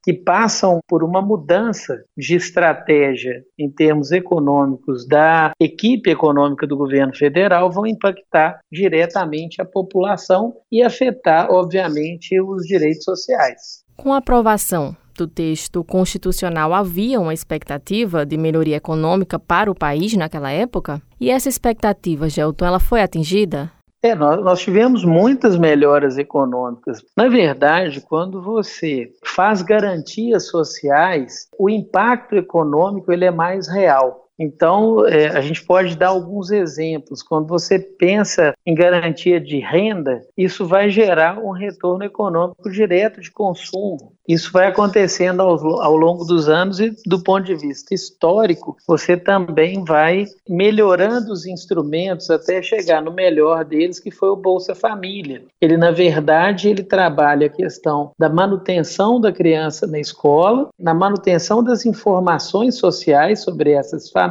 que 0.02 0.12
passam 0.12 0.80
por 0.88 1.02
uma 1.02 1.22
mudança 1.22 2.04
de 2.16 2.34
estratégia 2.34 3.42
em 3.58 3.70
termos 3.70 4.12
econômicos 4.12 5.06
da 5.06 5.52
equipe 5.60 6.10
econômica 6.10 6.66
do 6.66 6.76
governo 6.76 7.14
federal 7.14 7.70
vão 7.70 7.86
impactar 7.86 8.60
diretamente 8.70 9.60
a 9.60 9.64
população 9.64 10.54
e 10.70 10.82
afetar, 10.82 11.50
obviamente, 11.50 12.40
os 12.40 12.66
direitos 12.66 13.04
sociais. 13.04 13.84
Com 13.96 14.12
a 14.12 14.18
aprovação 14.18 14.96
do 15.16 15.26
texto 15.26 15.84
constitucional, 15.84 16.72
havia 16.72 17.20
uma 17.20 17.34
expectativa 17.34 18.24
de 18.24 18.38
melhoria 18.38 18.76
econômica 18.76 19.38
para 19.38 19.70
o 19.70 19.74
país 19.74 20.14
naquela 20.14 20.50
época? 20.50 21.02
E 21.20 21.30
essa 21.30 21.48
expectativa, 21.48 22.28
Gelton, 22.28 22.64
ela 22.64 22.80
foi 22.80 23.02
atingida? 23.02 23.70
É, 24.02 24.14
nós, 24.14 24.42
nós 24.42 24.60
tivemos 24.60 25.04
muitas 25.04 25.58
melhoras 25.58 26.16
econômicas. 26.16 27.04
Na 27.14 27.28
verdade, 27.28 28.00
quando 28.00 28.40
você 28.40 29.12
faz 29.22 29.60
garantias 29.60 30.46
sociais, 30.46 31.48
o 31.58 31.68
impacto 31.68 32.34
econômico 32.34 33.12
ele 33.12 33.26
é 33.26 33.30
mais 33.30 33.68
real. 33.68 34.29
Então, 34.40 35.06
é, 35.06 35.26
a 35.28 35.42
gente 35.42 35.62
pode 35.62 35.94
dar 35.94 36.08
alguns 36.08 36.50
exemplos. 36.50 37.22
Quando 37.22 37.46
você 37.46 37.78
pensa 37.78 38.54
em 38.64 38.74
garantia 38.74 39.38
de 39.38 39.58
renda, 39.58 40.22
isso 40.34 40.66
vai 40.66 40.88
gerar 40.88 41.38
um 41.38 41.50
retorno 41.50 42.02
econômico 42.04 42.70
direto 42.70 43.20
de 43.20 43.30
consumo. 43.30 44.14
Isso 44.26 44.50
vai 44.50 44.68
acontecendo 44.68 45.42
ao, 45.42 45.82
ao, 45.82 45.96
longo 45.96 46.24
dos 46.24 46.48
anos 46.48 46.80
e, 46.80 46.94
do 47.04 47.22
ponto 47.22 47.44
de 47.44 47.54
vista 47.54 47.92
histórico, 47.92 48.76
você 48.88 49.16
também 49.16 49.84
vai 49.84 50.24
melhorando 50.48 51.32
os 51.32 51.44
instrumentos 51.44 52.30
até 52.30 52.62
chegar 52.62 53.02
no 53.02 53.12
melhor 53.12 53.64
deles, 53.64 53.98
que 53.98 54.10
foi 54.10 54.30
o 54.30 54.36
Bolsa 54.36 54.74
Família. 54.74 55.42
Ele, 55.60 55.76
na 55.76 55.90
verdade, 55.90 56.68
ele 56.68 56.84
trabalha 56.84 57.48
a 57.48 57.50
questão 57.50 58.12
da 58.18 58.28
manutenção 58.28 59.20
da 59.20 59.32
criança 59.32 59.86
na 59.86 59.98
escola, 59.98 60.68
na 60.78 60.94
manutenção 60.94 61.62
das 61.62 61.84
informações 61.84 62.76
sociais 62.76 63.40
sobre 63.40 63.72
essas 63.72 64.08
famílias 64.08 64.29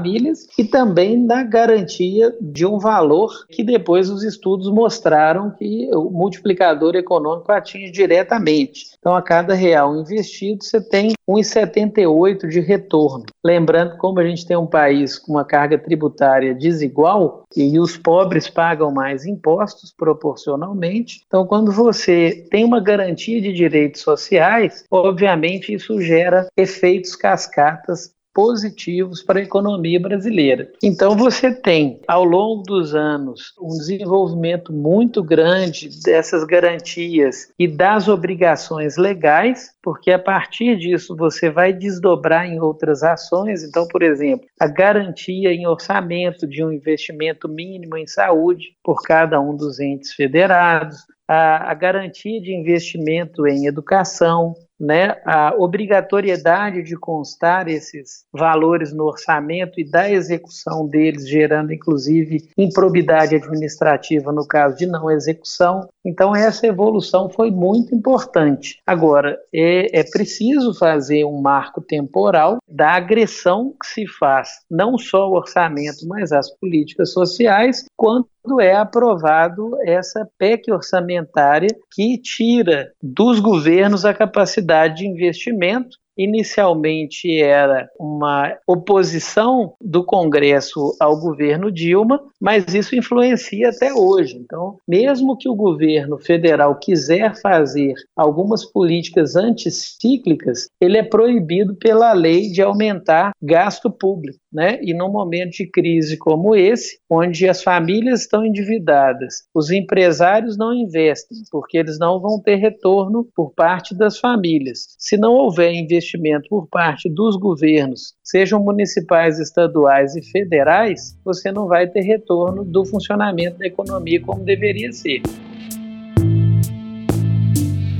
e 0.57 0.63
também 0.63 1.17
na 1.17 1.43
garantia 1.43 2.35
de 2.39 2.65
um 2.65 2.77
valor 2.77 3.45
que 3.49 3.63
depois 3.63 4.09
os 4.09 4.23
estudos 4.23 4.71
mostraram 4.71 5.51
que 5.51 5.89
o 5.93 6.09
multiplicador 6.09 6.95
econômico 6.95 7.51
atinge 7.51 7.91
diretamente. 7.91 8.89
Então, 8.97 9.15
a 9.15 9.21
cada 9.21 9.53
real 9.53 9.95
investido, 9.95 10.63
você 10.63 10.81
tem 10.81 11.13
1,78 11.27 12.47
de 12.47 12.59
retorno. 12.59 13.25
Lembrando 13.43 13.97
como 13.97 14.19
a 14.19 14.25
gente 14.25 14.45
tem 14.45 14.57
um 14.57 14.65
país 14.65 15.17
com 15.17 15.33
uma 15.33 15.45
carga 15.45 15.77
tributária 15.77 16.53
desigual 16.53 17.43
e 17.55 17.79
os 17.79 17.97
pobres 17.97 18.49
pagam 18.49 18.91
mais 18.91 19.25
impostos 19.25 19.93
proporcionalmente, 19.95 21.21
então 21.25 21.45
quando 21.45 21.71
você 21.71 22.47
tem 22.49 22.65
uma 22.65 22.79
garantia 22.79 23.41
de 23.41 23.53
direitos 23.53 24.01
sociais, 24.01 24.83
obviamente 24.89 25.73
isso 25.73 26.01
gera 26.01 26.47
efeitos 26.57 27.15
cascatas 27.15 28.11
positivos 28.39 29.21
para 29.21 29.39
a 29.39 29.43
economia 29.43 29.99
brasileira. 29.99 30.71
Então 30.81 31.13
você 31.13 31.53
tem, 31.53 31.99
ao 32.07 32.23
longo 32.23 32.63
dos 32.63 32.95
anos, 32.95 33.53
um 33.59 33.67
desenvolvimento 33.67 34.71
muito 34.71 35.21
grande 35.21 35.89
dessas 36.05 36.45
garantias 36.45 37.51
e 37.59 37.67
das 37.67 38.07
obrigações 38.07 38.95
legais, 38.95 39.71
porque 39.83 40.09
a 40.09 40.17
partir 40.17 40.77
disso 40.77 41.17
você 41.17 41.49
vai 41.49 41.73
desdobrar 41.73 42.45
em 42.45 42.61
outras 42.61 43.03
ações. 43.03 43.61
Então, 43.61 43.85
por 43.89 44.01
exemplo, 44.01 44.47
a 44.57 44.67
garantia 44.67 45.51
em 45.51 45.67
orçamento 45.67 46.47
de 46.47 46.63
um 46.63 46.71
investimento 46.71 47.49
mínimo 47.49 47.97
em 47.97 48.07
saúde 48.07 48.67
por 48.81 49.01
cada 49.01 49.41
um 49.41 49.53
dos 49.53 49.81
entes 49.81 50.13
federados, 50.13 50.95
a, 51.27 51.71
a 51.71 51.73
garantia 51.73 52.41
de 52.41 52.53
investimento 52.53 53.45
em 53.45 53.65
educação, 53.67 54.55
né, 54.79 55.17
a 55.25 55.53
obrigatoriedade 55.57 56.81
de 56.83 56.95
constar 56.95 57.67
esses 57.67 58.25
valores 58.31 58.93
no 58.93 59.05
orçamento 59.05 59.79
e 59.79 59.83
da 59.83 60.09
execução 60.09 60.87
deles, 60.87 61.27
gerando 61.27 61.73
inclusive 61.73 62.49
improbidade 62.57 63.35
administrativa 63.35 64.31
no 64.31 64.47
caso 64.47 64.77
de 64.77 64.85
não 64.85 65.11
execução. 65.11 65.89
Então, 66.05 66.35
essa 66.35 66.65
evolução 66.65 67.29
foi 67.29 67.51
muito 67.51 67.93
importante. 67.93 68.79
Agora, 68.87 69.37
é, 69.53 69.99
é 69.99 70.03
preciso 70.03 70.73
fazer 70.73 71.25
um 71.25 71.41
marco 71.41 71.81
temporal 71.81 72.57
da 72.67 72.91
agressão 72.91 73.73
que 73.81 73.87
se 73.87 74.07
faz, 74.07 74.49
não 74.69 74.97
só 74.97 75.23
ao 75.23 75.33
orçamento, 75.33 76.07
mas 76.07 76.31
às 76.31 76.49
políticas 76.49 77.11
sociais, 77.11 77.85
quanto 77.97 78.29
é 78.59 78.75
aprovado 78.75 79.71
essa 79.83 80.27
PEC 80.37 80.71
orçamentária 80.71 81.69
que 81.91 82.17
tira 82.17 82.91
dos 83.01 83.39
governos 83.39 84.05
a 84.05 84.13
capacidade 84.13 84.97
de 84.97 85.07
investimento 85.07 85.97
inicialmente 86.19 87.41
era 87.41 87.89
uma 87.97 88.53
oposição 88.67 89.73
do 89.79 90.03
Congresso 90.03 90.93
ao 90.99 91.17
governo 91.17 91.71
Dilma, 91.71 92.21
mas 92.41 92.73
isso 92.73 92.93
influencia 92.93 93.69
até 93.69 93.93
hoje. 93.93 94.35
Então, 94.35 94.77
mesmo 94.85 95.37
que 95.37 95.47
o 95.47 95.55
governo 95.55 96.17
federal 96.17 96.75
quiser 96.75 97.39
fazer 97.41 97.93
algumas 98.13 98.65
políticas 98.65 99.37
anticíclicas, 99.37 100.67
ele 100.81 100.97
é 100.97 101.03
proibido 101.03 101.73
pela 101.75 102.11
lei 102.11 102.51
de 102.51 102.61
aumentar 102.61 103.31
gasto 103.41 103.89
público. 103.89 104.39
Né? 104.51 104.79
E 104.81 104.93
num 104.93 105.11
momento 105.11 105.51
de 105.51 105.67
crise 105.67 106.17
como 106.17 106.55
esse, 106.55 106.99
onde 107.09 107.47
as 107.47 107.61
famílias 107.61 108.21
estão 108.21 108.43
endividadas, 108.43 109.43
os 109.53 109.69
empresários 109.69 110.57
não 110.57 110.73
investem, 110.73 111.37
porque 111.51 111.77
eles 111.77 111.99
não 111.99 112.19
vão 112.19 112.41
ter 112.41 112.55
retorno 112.55 113.27
por 113.35 113.53
parte 113.53 113.95
das 113.95 114.17
famílias. 114.17 114.95
Se 114.97 115.17
não 115.17 115.33
houver 115.33 115.71
investimento 115.73 116.49
por 116.49 116.67
parte 116.67 117.07
dos 117.07 117.35
governos, 117.35 118.15
sejam 118.23 118.63
municipais, 118.63 119.39
estaduais 119.39 120.15
e 120.15 120.23
federais, 120.31 121.15
você 121.23 121.51
não 121.51 121.67
vai 121.67 121.87
ter 121.87 122.01
retorno 122.01 122.63
do 122.65 122.83
funcionamento 122.85 123.59
da 123.59 123.67
economia 123.67 124.19
como 124.19 124.43
deveria 124.43 124.91
ser. 124.91 125.21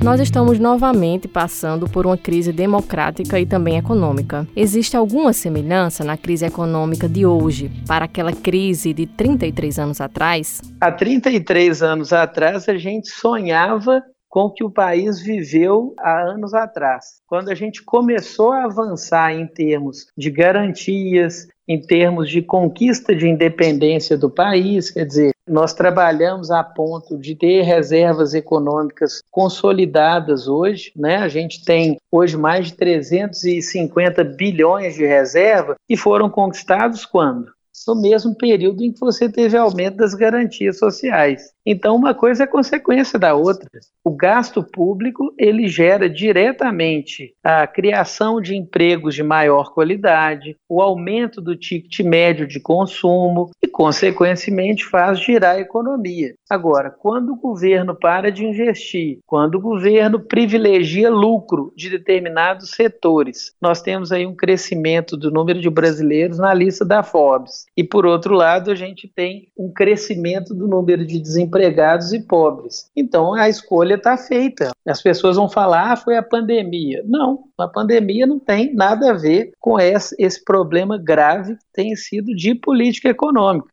Nós 0.02 0.22
estamos 0.22 0.58
novamente 0.60 1.28
passando 1.28 1.86
por 1.86 2.06
uma 2.06 2.18
crise 2.18 2.54
democrática 2.54 3.38
e 3.38 3.46
também 3.46 3.78
econômica. 3.78 4.48
Existe 4.56 4.96
alguma 4.96 5.34
semelhança 5.34 6.06
na 6.06 6.16
crise 6.16 6.46
econômica 6.46 7.08
de 7.08 7.26
hoje 7.26 7.70
para 7.86 8.06
aquela 8.06 8.32
crise 8.32 8.94
de 8.94 9.06
33 9.06 9.78
anos 9.78 10.00
atrás? 10.00 10.62
Há 10.80 10.90
33 10.90 11.84
anos 11.84 12.14
atrás, 12.14 12.70
a 12.70 12.78
gente 12.78 13.10
sonhava 13.10 14.02
com 14.30 14.42
o 14.42 14.54
que 14.54 14.64
o 14.64 14.72
país 14.72 15.20
viveu 15.20 15.94
há 16.00 16.22
anos 16.22 16.54
atrás. 16.54 17.20
Quando 17.28 17.50
a 17.50 17.56
gente 17.56 17.84
começou 17.84 18.54
a 18.54 18.64
avançar 18.64 19.34
em 19.34 19.48
termos 19.48 20.08
de 20.18 20.32
garantias, 20.32 21.48
em 21.68 21.82
termos 21.82 22.30
de 22.30 22.42
conquista 22.42 23.14
de 23.14 23.28
independência 23.28 24.18
do 24.18 24.30
país, 24.30 24.92
quer 24.92 25.06
dizer, 25.06 25.32
nós 25.50 25.74
trabalhamos 25.74 26.52
a 26.52 26.64
ponto 26.64 27.18
de 27.18 27.36
ter 27.36 27.64
reservas 27.64 28.34
econômicas 28.34 29.22
consolidadas 29.32 30.48
hoje, 30.48 30.92
né? 30.96 31.18
A 31.18 31.28
gente 31.28 31.66
tem 31.66 31.98
hoje 32.12 32.38
mais 32.38 32.68
de 32.68 32.76
350 32.76 34.24
bilhões 34.24 34.96
de 34.96 35.06
reserva 35.06 35.76
e 35.90 35.98
foram 35.98 36.30
conquistados 36.30 37.06
quando? 37.06 37.52
No 37.88 38.00
mesmo 38.00 38.36
período 38.36 38.84
em 38.84 38.92
que 38.92 39.00
você 39.00 39.30
teve 39.30 39.58
aumento 39.58 39.98
das 39.98 40.14
garantias 40.14 40.78
sociais. 40.78 41.54
Então, 41.66 41.96
uma 41.96 42.16
coisa 42.16 42.46
é 42.46 42.48
consequência 42.48 43.20
da 43.20 43.36
outra. 43.36 43.70
O 44.04 44.10
gasto 44.10 44.64
público 44.64 45.32
ele 45.38 45.68
gera 45.68 46.10
diretamente 46.10 47.34
a 47.44 47.68
criação 47.68 48.42
de 48.42 48.56
empregos 48.56 49.14
de 49.14 49.22
maior 49.22 49.72
qualidade, 49.72 50.58
o 50.68 50.82
aumento 50.82 51.40
do 51.40 51.56
ticket 51.56 52.00
médio 52.00 52.48
de 52.48 52.60
consumo 52.60 53.52
e, 53.62 53.68
consequentemente, 53.68 54.84
faz 54.84 55.20
girar 55.20 55.58
a 55.58 55.60
economia. 55.60 56.34
Agora, 56.50 56.90
quando 56.90 57.34
o 57.34 57.40
governo 57.40 57.96
para 57.96 58.32
de 58.32 58.44
investir, 58.44 59.20
quando 59.28 59.56
o 59.56 59.62
governo 59.62 60.20
privilegia 60.20 61.12
lucro 61.12 61.72
de 61.76 61.90
determinados 61.90 62.72
setores, 62.72 63.54
nós 63.62 63.80
temos 63.82 64.12
aí 64.12 64.26
um 64.26 64.36
crescimento 64.36 65.16
do 65.16 65.30
número 65.30 65.62
de 65.62 65.70
brasileiros 65.70 66.40
na 66.40 66.54
lista 66.54 66.84
da 66.84 67.04
Forbes. 67.04 67.68
E, 67.80 67.84
por 67.86 68.06
outro 68.06 68.34
lado, 68.34 68.72
a 68.72 68.76
gente 68.76 69.08
tem 69.08 69.48
um 69.58 69.72
crescimento 69.72 70.54
do 70.54 70.68
número 70.68 71.06
de 71.06 71.18
desempregados 71.18 72.12
e 72.12 72.20
pobres. 72.20 72.92
Então 72.94 73.34
a 73.34 73.48
escolha 73.48 73.96
está 73.96 74.18
feita. 74.18 74.72
As 74.86 75.02
pessoas 75.02 75.38
vão 75.38 75.48
falar, 75.48 75.94
ah, 75.94 75.96
foi 75.96 76.18
a 76.18 76.22
pandemia. 76.22 77.02
Não, 77.06 77.46
a 77.58 77.70
pandemia 77.70 78.28
não 78.28 78.38
tem 78.38 78.76
nada 78.76 79.12
a 79.12 79.14
ver 79.14 79.54
com 79.62 79.80
esse, 79.80 80.14
esse 80.20 80.44
problema 80.44 80.98
grave 80.98 81.56
que 81.56 81.66
tem 81.72 81.96
sido 81.96 82.36
de 82.36 82.54
política 82.54 83.08
econômica. 83.08 83.70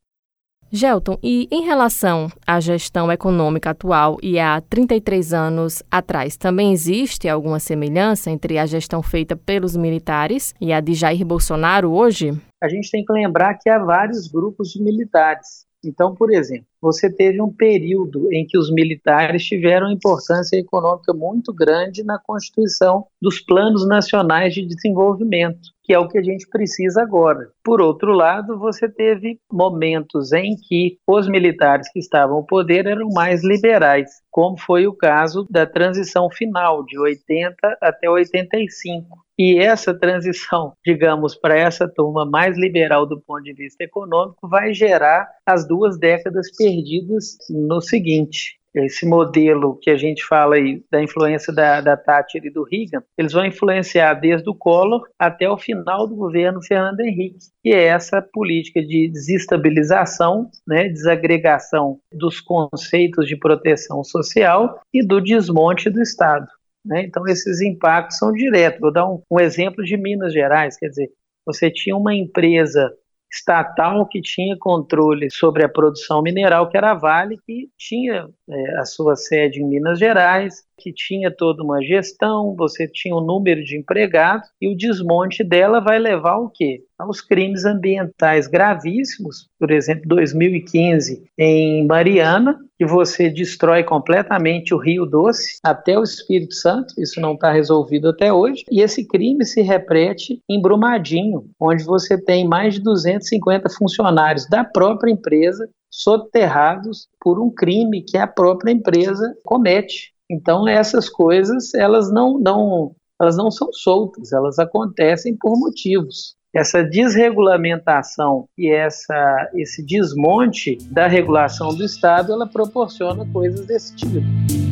Gelton, 0.70 1.18
e 1.22 1.48
em 1.50 1.64
relação 1.64 2.28
à 2.46 2.58
gestão 2.58 3.10
econômica 3.10 3.70
atual 3.70 4.18
e 4.22 4.38
há 4.38 4.60
33 4.60 5.32
anos 5.32 5.82
atrás, 5.90 6.36
também 6.36 6.72
existe 6.72 7.28
alguma 7.28 7.60
semelhança 7.60 8.30
entre 8.30 8.58
a 8.58 8.66
gestão 8.66 9.02
feita 9.02 9.36
pelos 9.36 9.76
militares 9.76 10.54
e 10.60 10.72
a 10.72 10.80
de 10.80 10.94
Jair 10.94 11.24
Bolsonaro 11.24 11.92
hoje? 11.92 12.32
A 12.62 12.68
gente 12.68 12.90
tem 12.90 13.04
que 13.04 13.12
lembrar 13.12 13.54
que 13.54 13.70
há 13.70 13.78
vários 13.78 14.26
grupos 14.26 14.70
de 14.70 14.82
militares. 14.82 15.66
Então, 15.84 16.14
por 16.14 16.32
exemplo, 16.32 16.66
você 16.80 17.08
teve 17.08 17.40
um 17.40 17.52
período 17.52 18.32
em 18.32 18.44
que 18.44 18.58
os 18.58 18.72
militares 18.72 19.44
tiveram 19.44 19.90
importância 19.90 20.56
econômica 20.56 21.12
muito 21.14 21.52
grande 21.52 22.02
na 22.02 22.18
constituição 22.18 23.06
dos 23.22 23.40
planos 23.40 23.86
nacionais 23.86 24.52
de 24.52 24.66
desenvolvimento, 24.66 25.70
que 25.86 25.94
é 25.94 25.98
o 25.98 26.08
que 26.08 26.18
a 26.18 26.22
gente 26.22 26.48
precisa 26.48 27.00
agora. 27.00 27.48
Por 27.64 27.80
outro 27.80 28.12
lado, 28.12 28.58
você 28.58 28.88
teve 28.88 29.38
momentos 29.50 30.32
em 30.32 30.56
que 30.56 30.98
os 31.06 31.28
militares 31.28 31.88
que 31.92 32.00
estavam 32.00 32.38
no 32.38 32.46
poder 32.46 32.86
eram 32.86 33.08
mais 33.10 33.44
liberais, 33.44 34.10
como 34.30 34.58
foi 34.58 34.86
o 34.88 34.92
caso 34.92 35.46
da 35.48 35.64
transição 35.64 36.28
final 36.28 36.84
de 36.84 36.98
80 36.98 37.56
até 37.80 38.10
85. 38.10 39.24
E 39.38 39.58
essa 39.58 39.94
transição, 39.94 40.72
digamos, 40.84 41.36
para 41.36 41.56
essa 41.56 41.88
turma 41.88 42.26
mais 42.26 42.58
liberal 42.58 43.06
do 43.06 43.20
ponto 43.20 43.44
de 43.44 43.52
vista 43.52 43.84
econômico, 43.84 44.48
vai 44.48 44.74
gerar 44.74 45.28
as 45.46 45.68
duas 45.68 45.98
décadas 45.98 46.50
perdidas 46.56 47.36
no 47.48 47.80
seguinte. 47.80 48.58
Esse 48.84 49.06
modelo 49.06 49.78
que 49.80 49.90
a 49.90 49.96
gente 49.96 50.24
fala 50.24 50.56
aí 50.56 50.84
da 50.90 51.02
influência 51.02 51.52
da, 51.52 51.80
da 51.80 51.96
Thatcher 51.96 52.44
e 52.44 52.50
do 52.50 52.62
Reagan, 52.62 53.02
eles 53.16 53.32
vão 53.32 53.46
influenciar 53.46 54.14
desde 54.14 54.48
o 54.50 54.54
Collor 54.54 55.06
até 55.18 55.48
o 55.48 55.56
final 55.56 56.06
do 56.06 56.14
governo 56.14 56.62
Fernando 56.62 57.00
Henrique, 57.00 57.38
que 57.62 57.70
é 57.70 57.84
essa 57.84 58.20
política 58.20 58.82
de 58.82 59.08
desestabilização, 59.08 60.50
né, 60.66 60.88
desagregação 60.88 61.98
dos 62.12 62.40
conceitos 62.40 63.26
de 63.26 63.36
proteção 63.36 64.04
social 64.04 64.80
e 64.92 65.04
do 65.04 65.20
desmonte 65.20 65.88
do 65.88 66.02
Estado. 66.02 66.46
Né? 66.84 67.02
Então, 67.02 67.26
esses 67.26 67.60
impactos 67.60 68.18
são 68.18 68.32
diretos. 68.32 68.80
Vou 68.80 68.92
dar 68.92 69.08
um, 69.08 69.20
um 69.30 69.40
exemplo 69.40 69.84
de 69.84 69.96
Minas 69.96 70.32
Gerais, 70.32 70.76
quer 70.76 70.88
dizer, 70.88 71.10
você 71.44 71.70
tinha 71.70 71.96
uma 71.96 72.14
empresa 72.14 72.92
estatal 73.32 74.06
que 74.06 74.20
tinha 74.20 74.56
controle 74.58 75.30
sobre 75.30 75.64
a 75.64 75.68
produção 75.68 76.22
mineral, 76.22 76.68
que 76.68 76.76
era 76.76 76.92
a 76.92 76.94
Vale, 76.94 77.38
que 77.44 77.68
tinha 77.76 78.28
é, 78.48 78.78
a 78.78 78.84
sua 78.84 79.16
sede 79.16 79.60
em 79.60 79.66
Minas 79.66 79.98
Gerais, 79.98 80.64
que 80.78 80.92
tinha 80.92 81.30
toda 81.30 81.62
uma 81.62 81.82
gestão, 81.82 82.54
você 82.56 82.86
tinha 82.86 83.16
um 83.16 83.20
número 83.20 83.64
de 83.64 83.76
empregados, 83.76 84.48
e 84.60 84.68
o 84.68 84.76
desmonte 84.76 85.42
dela 85.42 85.80
vai 85.80 85.98
levar 85.98 86.32
ao 86.32 86.50
quê? 86.50 86.82
Aos 86.98 87.20
crimes 87.20 87.64
ambientais 87.64 88.46
gravíssimos, 88.46 89.48
por 89.58 89.70
exemplo, 89.70 90.04
2015 90.06 91.24
em 91.38 91.86
Mariana, 91.86 92.58
que 92.78 92.86
você 92.86 93.30
destrói 93.30 93.82
completamente 93.82 94.74
o 94.74 94.78
Rio 94.78 95.06
Doce 95.06 95.58
até 95.62 95.98
o 95.98 96.02
Espírito 96.02 96.54
Santo, 96.54 96.94
isso 96.98 97.20
não 97.20 97.34
está 97.34 97.50
resolvido 97.50 98.08
até 98.08 98.32
hoje, 98.32 98.64
e 98.70 98.82
esse 98.82 99.06
crime 99.06 99.44
se 99.44 99.62
repete 99.62 100.40
em 100.48 100.60
Brumadinho, 100.60 101.46
onde 101.58 101.84
você 101.84 102.22
tem 102.22 102.46
mais 102.46 102.74
de 102.74 102.82
250 102.82 103.68
funcionários 103.70 104.46
da 104.48 104.62
própria 104.62 105.10
empresa 105.10 105.68
soterrados 105.90 107.08
por 107.20 107.40
um 107.40 107.50
crime 107.50 108.02
que 108.02 108.16
a 108.16 108.26
própria 108.26 108.72
empresa 108.72 109.34
comete. 109.44 110.12
Então 110.30 110.66
essas 110.68 111.08
coisas 111.08 111.74
elas 111.74 112.10
não, 112.12 112.38
não 112.38 112.94
elas 113.20 113.36
não 113.36 113.50
são 113.50 113.72
soltas, 113.72 114.32
elas 114.32 114.58
acontecem 114.58 115.36
por 115.36 115.58
motivos. 115.58 116.36
Essa 116.54 116.82
desregulamentação 116.82 118.48
e 118.56 118.70
essa, 118.70 119.50
esse 119.54 119.84
desmonte 119.84 120.78
da 120.90 121.06
regulação 121.06 121.74
do 121.74 121.84
Estado, 121.84 122.32
ela 122.32 122.46
proporciona 122.46 123.26
coisas 123.30 123.66
desse 123.66 123.94
tipo. 123.94 124.65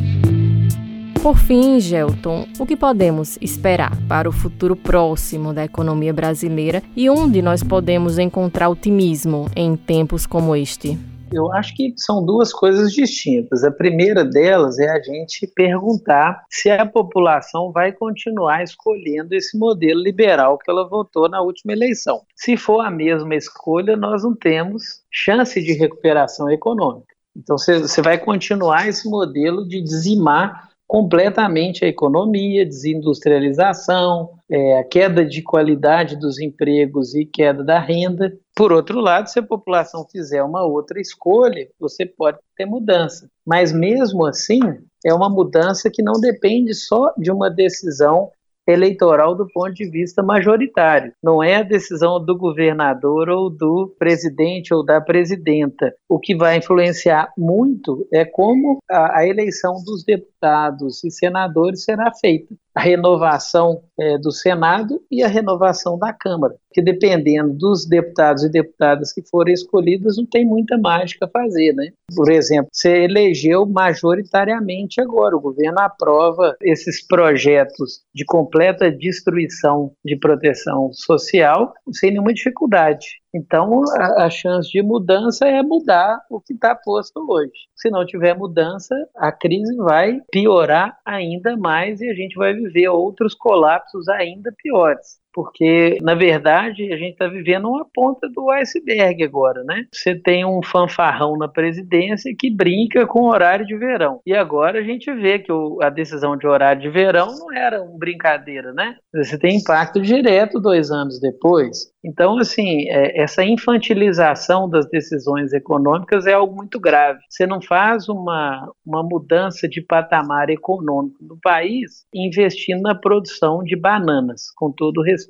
Por 1.25 1.39
fim, 1.39 1.79
Gelton, 1.79 2.47
o 2.59 2.67
que 2.67 2.77
podemos 2.77 3.35
esperar 3.41 3.97
para 4.07 4.29
o 4.29 4.31
futuro 4.31 4.75
próximo 4.75 5.55
da 5.55 5.65
economia 5.65 6.13
brasileira 6.13 6.83
e 6.95 7.09
onde 7.09 7.41
nós 7.41 7.63
podemos 7.63 8.19
encontrar 8.19 8.69
otimismo 8.69 9.49
em 9.55 9.75
tempos 9.75 10.27
como 10.27 10.55
este? 10.55 10.99
Eu 11.33 11.51
acho 11.51 11.75
que 11.75 11.95
são 11.97 12.23
duas 12.23 12.53
coisas 12.53 12.93
distintas. 12.93 13.63
A 13.63 13.71
primeira 13.71 14.23
delas 14.23 14.77
é 14.77 14.87
a 14.87 15.01
gente 15.01 15.47
perguntar 15.47 16.43
se 16.47 16.69
a 16.69 16.85
população 16.85 17.71
vai 17.71 17.91
continuar 17.91 18.61
escolhendo 18.61 19.33
esse 19.33 19.57
modelo 19.57 20.03
liberal 20.03 20.59
que 20.59 20.69
ela 20.69 20.87
votou 20.87 21.27
na 21.27 21.41
última 21.41 21.73
eleição. 21.73 22.21
Se 22.35 22.55
for 22.55 22.81
a 22.81 22.91
mesma 22.91 23.33
escolha, 23.33 23.97
nós 23.97 24.23
não 24.23 24.35
temos 24.35 25.01
chance 25.09 25.59
de 25.59 25.73
recuperação 25.73 26.51
econômica. 26.51 27.15
Então 27.35 27.57
você 27.57 28.01
vai 28.01 28.19
continuar 28.19 28.87
esse 28.87 29.09
modelo 29.09 29.67
de 29.67 29.81
dizimar 29.81 30.64
completamente 30.87 31.83
a 31.83 31.87
economia, 31.87 32.65
desindustrialização, 32.65 34.31
é, 34.49 34.77
a 34.79 34.83
queda 34.83 35.25
de 35.25 35.41
qualidade 35.41 36.15
dos 36.15 36.39
empregos 36.39 37.15
e 37.15 37.25
queda 37.25 37.63
da 37.63 37.79
renda. 37.79 38.31
Por 38.55 38.71
outro 38.71 38.99
lado, 38.99 39.27
se 39.27 39.39
a 39.39 39.43
população 39.43 40.05
fizer 40.09 40.43
uma 40.43 40.63
outra 40.63 40.99
escolha, 40.99 41.67
você 41.79 42.05
pode 42.05 42.37
ter 42.55 42.65
mudança. 42.65 43.29
Mas 43.45 43.73
mesmo 43.73 44.25
assim, 44.25 44.59
é 45.03 45.13
uma 45.13 45.29
mudança 45.29 45.89
que 45.91 46.03
não 46.03 46.19
depende 46.19 46.73
só 46.73 47.13
de 47.17 47.31
uma 47.31 47.49
decisão 47.49 48.29
eleitoral 48.67 49.35
do 49.35 49.47
ponto 49.47 49.73
de 49.73 49.89
vista 49.89 50.23
majoritário. 50.23 51.13
Não 51.23 51.43
é 51.43 51.55
a 51.55 51.63
decisão 51.63 52.23
do 52.23 52.37
governador 52.37 53.29
ou 53.29 53.49
do 53.49 53.93
presidente 53.97 54.73
ou 54.73 54.83
da 54.83 54.99
presidenta. 54.99 55.93
O 56.09 56.19
que 56.19 56.35
vai 56.35 56.57
influenciar 56.57 57.31
muito 57.37 58.07
é 58.11 58.25
como 58.25 58.79
a, 58.89 59.19
a 59.19 59.27
eleição 59.27 59.75
dos 59.85 60.03
deputados 60.03 61.03
e 61.03 61.11
senadores 61.11 61.83
será 61.83 62.11
feita 62.13 62.55
a 62.75 62.81
renovação 62.81 63.81
é, 63.97 64.17
do 64.17 64.31
Senado 64.31 65.01
e 65.09 65.23
a 65.23 65.27
renovação 65.27 65.97
da 65.97 66.11
Câmara, 66.11 66.55
que 66.73 66.81
dependendo 66.81 67.53
dos 67.53 67.87
deputados 67.87 68.43
e 68.43 68.49
deputadas 68.49 69.13
que 69.13 69.21
forem 69.21 69.53
escolhidos, 69.53 70.17
não 70.17 70.25
tem 70.25 70.45
muita 70.45 70.77
mágica 70.77 71.25
a 71.25 71.29
fazer, 71.29 71.73
né? 71.73 71.91
Por 72.13 72.29
exemplo, 72.29 72.67
você 72.71 73.05
elegeu 73.05 73.65
majoritariamente 73.65 74.99
agora, 74.99 75.37
o 75.37 75.41
governo 75.41 75.79
aprova 75.79 76.55
esses 76.61 77.05
projetos 77.07 78.01
de 78.13 78.25
completa 78.25 78.91
destruição 78.91 79.93
de 80.03 80.17
proteção 80.17 80.91
social 80.91 81.73
sem 81.93 82.11
nenhuma 82.11 82.33
dificuldade. 82.33 83.05
Então, 83.35 83.81
a, 83.97 84.25
a 84.25 84.29
chance 84.29 84.71
de 84.71 84.81
mudança 84.81 85.45
é 85.45 85.61
mudar 85.61 86.21
o 86.29 86.39
que 86.39 86.53
está 86.53 86.73
posto 86.73 87.19
hoje. 87.29 87.51
Se 87.75 87.89
não 87.89 88.05
tiver 88.05 88.33
mudança, 88.33 88.95
a 89.13 89.29
crise 89.29 89.75
vai 89.75 90.21
piorar 90.31 90.97
ainda 91.05 91.57
mais 91.57 91.99
e 91.99 92.09
a 92.09 92.13
gente 92.13 92.35
vai 92.35 92.53
viver 92.53 92.87
outros 92.87 93.35
colapsos 93.35 94.07
ainda 94.07 94.53
piores 94.57 95.19
porque 95.35 95.97
na 96.01 96.15
verdade 96.15 96.93
a 96.93 96.97
gente 96.97 97.11
está 97.11 97.27
vivendo 97.27 97.67
uma 97.67 97.85
ponta 97.93 98.29
do 98.29 98.49
iceberg 98.51 99.21
agora, 99.21 99.65
né? 99.65 99.85
Você 99.91 100.15
tem 100.15 100.45
um 100.45 100.63
fanfarrão 100.63 101.37
na 101.37 101.49
presidência 101.49 102.33
que 102.39 102.49
brinca 102.49 103.05
com 103.05 103.23
o 103.23 103.29
horário 103.29 103.65
de 103.65 103.75
verão. 103.75 104.21
E 104.25 104.33
agora 104.33 104.79
a 104.79 104.81
gente 104.81 105.13
vê 105.13 105.37
que 105.37 105.51
o, 105.51 105.79
a 105.81 105.89
decisão 105.89 106.37
de 106.37 106.47
horário 106.47 106.81
de 106.81 106.89
verão 106.89 107.27
não 107.37 107.51
era 107.53 107.83
uma 107.83 107.99
brincadeira, 107.99 108.71
né? 108.71 108.95
Você 109.13 109.37
tem 109.37 109.57
impacto 109.57 110.01
direto 110.01 110.57
dois 110.57 110.89
anos 110.89 111.19
depois. 111.19 111.93
Então, 112.03 112.37
assim, 112.37 112.87
é, 112.87 113.19
essa 113.19 113.43
infantilização 113.43 114.69
das 114.69 114.87
decisões 114.87 115.51
econômicas 115.51 116.27
é 116.27 116.33
algo 116.33 116.55
muito 116.55 116.79
grave. 116.79 117.19
Você 117.27 117.47
não 117.47 117.59
faz 117.61 118.07
uma, 118.07 118.71
uma 118.85 119.03
mudança 119.03 119.67
de 119.67 119.81
patamar 119.81 120.49
econômico 120.49 121.17
do 121.19 121.37
país 121.41 122.05
investindo 122.13 122.83
na 122.83 122.93
produção 122.93 123.63
de 123.63 123.75
bananas, 123.75 124.51
com 124.55 124.71
todo 124.71 125.01
respeito 125.01 125.24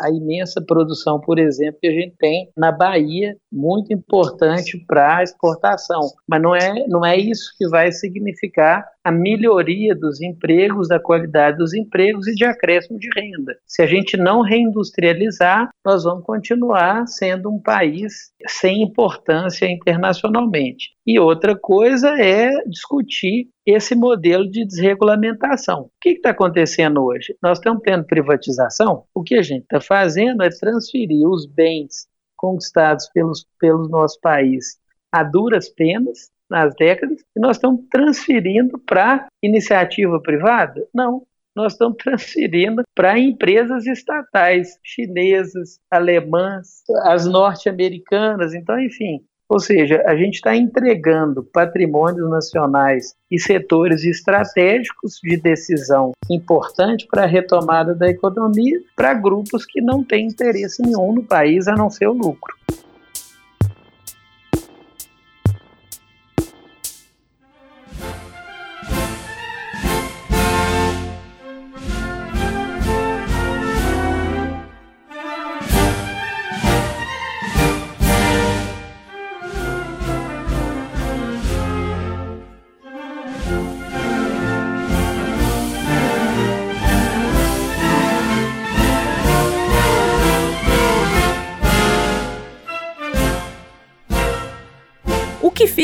à 0.00 0.10
imensa 0.10 0.60
produção, 0.60 1.20
por 1.20 1.38
exemplo, 1.38 1.78
que 1.80 1.88
a 1.88 1.92
gente 1.92 2.14
tem 2.18 2.50
na 2.56 2.72
Bahia, 2.72 3.36
muito 3.50 3.92
importante 3.92 4.78
para 4.86 5.18
a 5.18 5.22
exportação. 5.22 6.00
Mas 6.26 6.42
não 6.42 6.54
é, 6.54 6.86
não 6.88 7.04
é 7.04 7.16
isso 7.16 7.54
que 7.58 7.68
vai 7.68 7.90
significar 7.92 8.86
a 9.06 9.12
melhoria 9.12 9.94
dos 9.94 10.20
empregos, 10.20 10.88
da 10.88 10.98
qualidade 10.98 11.58
dos 11.58 11.72
empregos 11.72 12.26
e 12.26 12.34
de 12.34 12.44
acréscimo 12.44 12.98
de 12.98 13.08
renda. 13.14 13.56
Se 13.64 13.80
a 13.80 13.86
gente 13.86 14.16
não 14.16 14.40
reindustrializar, 14.40 15.70
nós 15.84 16.02
vamos 16.02 16.24
continuar 16.24 17.06
sendo 17.06 17.48
um 17.48 17.62
país 17.62 18.32
sem 18.48 18.82
importância 18.82 19.70
internacionalmente. 19.70 20.90
E 21.06 21.20
outra 21.20 21.56
coisa 21.56 22.20
é 22.20 22.50
discutir 22.64 23.48
esse 23.64 23.94
modelo 23.94 24.50
de 24.50 24.66
desregulamentação. 24.66 25.82
O 25.82 25.90
que 26.00 26.08
está 26.08 26.30
acontecendo 26.30 27.00
hoje? 27.04 27.36
Nós 27.40 27.58
estamos 27.58 27.82
tendo 27.84 28.04
privatização. 28.04 29.04
O 29.14 29.22
que 29.22 29.36
a 29.36 29.42
gente 29.42 29.62
está 29.62 29.80
fazendo 29.80 30.42
é 30.42 30.48
transferir 30.48 31.28
os 31.28 31.46
bens 31.46 32.08
conquistados 32.36 33.08
pelos, 33.14 33.46
pelo 33.60 33.88
nosso 33.88 34.18
país 34.20 34.84
a 35.12 35.22
duras 35.22 35.68
penas 35.68 36.30
nas 36.50 36.74
décadas 36.74 37.20
e 37.36 37.40
nós 37.40 37.56
estamos 37.56 37.82
transferindo 37.90 38.78
para 38.78 39.26
iniciativa 39.42 40.20
privada? 40.20 40.86
Não. 40.94 41.22
Nós 41.54 41.72
estamos 41.72 41.96
transferindo 42.02 42.82
para 42.94 43.18
empresas 43.18 43.86
estatais, 43.86 44.78
chinesas, 44.84 45.78
alemãs, 45.90 46.82
as 47.04 47.24
norte-americanas, 47.26 48.52
então, 48.52 48.78
enfim. 48.78 49.24
Ou 49.48 49.60
seja, 49.60 50.02
a 50.06 50.16
gente 50.16 50.34
está 50.34 50.56
entregando 50.56 51.44
patrimônios 51.44 52.28
nacionais 52.28 53.14
e 53.30 53.38
setores 53.38 54.04
estratégicos 54.04 55.20
de 55.22 55.36
decisão 55.36 56.12
importante 56.28 57.06
para 57.08 57.22
a 57.22 57.26
retomada 57.26 57.94
da 57.94 58.08
economia 58.08 58.80
para 58.96 59.14
grupos 59.14 59.64
que 59.64 59.80
não 59.80 60.02
têm 60.02 60.26
interesse 60.26 60.82
nenhum 60.82 61.12
no 61.12 61.22
país 61.22 61.68
a 61.68 61.76
não 61.76 61.88
ser 61.88 62.08
o 62.08 62.12
lucro. 62.12 62.56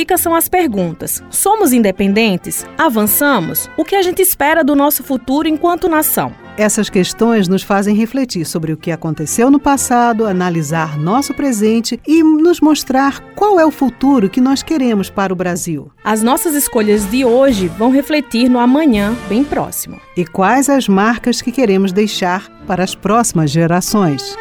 Fica 0.02 0.18
são 0.18 0.34
as 0.34 0.48
perguntas: 0.48 1.22
somos 1.30 1.72
independentes? 1.72 2.66
Avançamos? 2.76 3.70
O 3.76 3.84
que 3.84 3.94
a 3.94 4.02
gente 4.02 4.20
espera 4.20 4.64
do 4.64 4.74
nosso 4.74 5.04
futuro 5.04 5.46
enquanto 5.46 5.88
nação? 5.88 6.34
Essas 6.56 6.90
questões 6.90 7.48
nos 7.48 7.62
fazem 7.62 7.94
refletir 7.94 8.44
sobre 8.44 8.72
o 8.72 8.76
que 8.76 8.90
aconteceu 8.90 9.50
no 9.50 9.58
passado, 9.58 10.26
analisar 10.26 10.98
nosso 10.98 11.32
presente 11.32 11.98
e 12.06 12.22
nos 12.22 12.60
mostrar 12.60 13.20
qual 13.34 13.58
é 13.58 13.64
o 13.64 13.70
futuro 13.70 14.28
que 14.28 14.40
nós 14.40 14.62
queremos 14.62 15.08
para 15.08 15.32
o 15.32 15.36
Brasil. 15.36 15.90
As 16.04 16.22
nossas 16.22 16.54
escolhas 16.54 17.08
de 17.08 17.24
hoje 17.24 17.68
vão 17.68 17.90
refletir 17.90 18.50
no 18.50 18.58
amanhã 18.58 19.16
bem 19.30 19.44
próximo. 19.44 19.98
E 20.14 20.26
quais 20.26 20.68
as 20.68 20.88
marcas 20.88 21.40
que 21.40 21.52
queremos 21.52 21.90
deixar 21.90 22.50
para 22.66 22.84
as 22.84 22.94
próximas 22.94 23.50
gerações. 23.50 24.36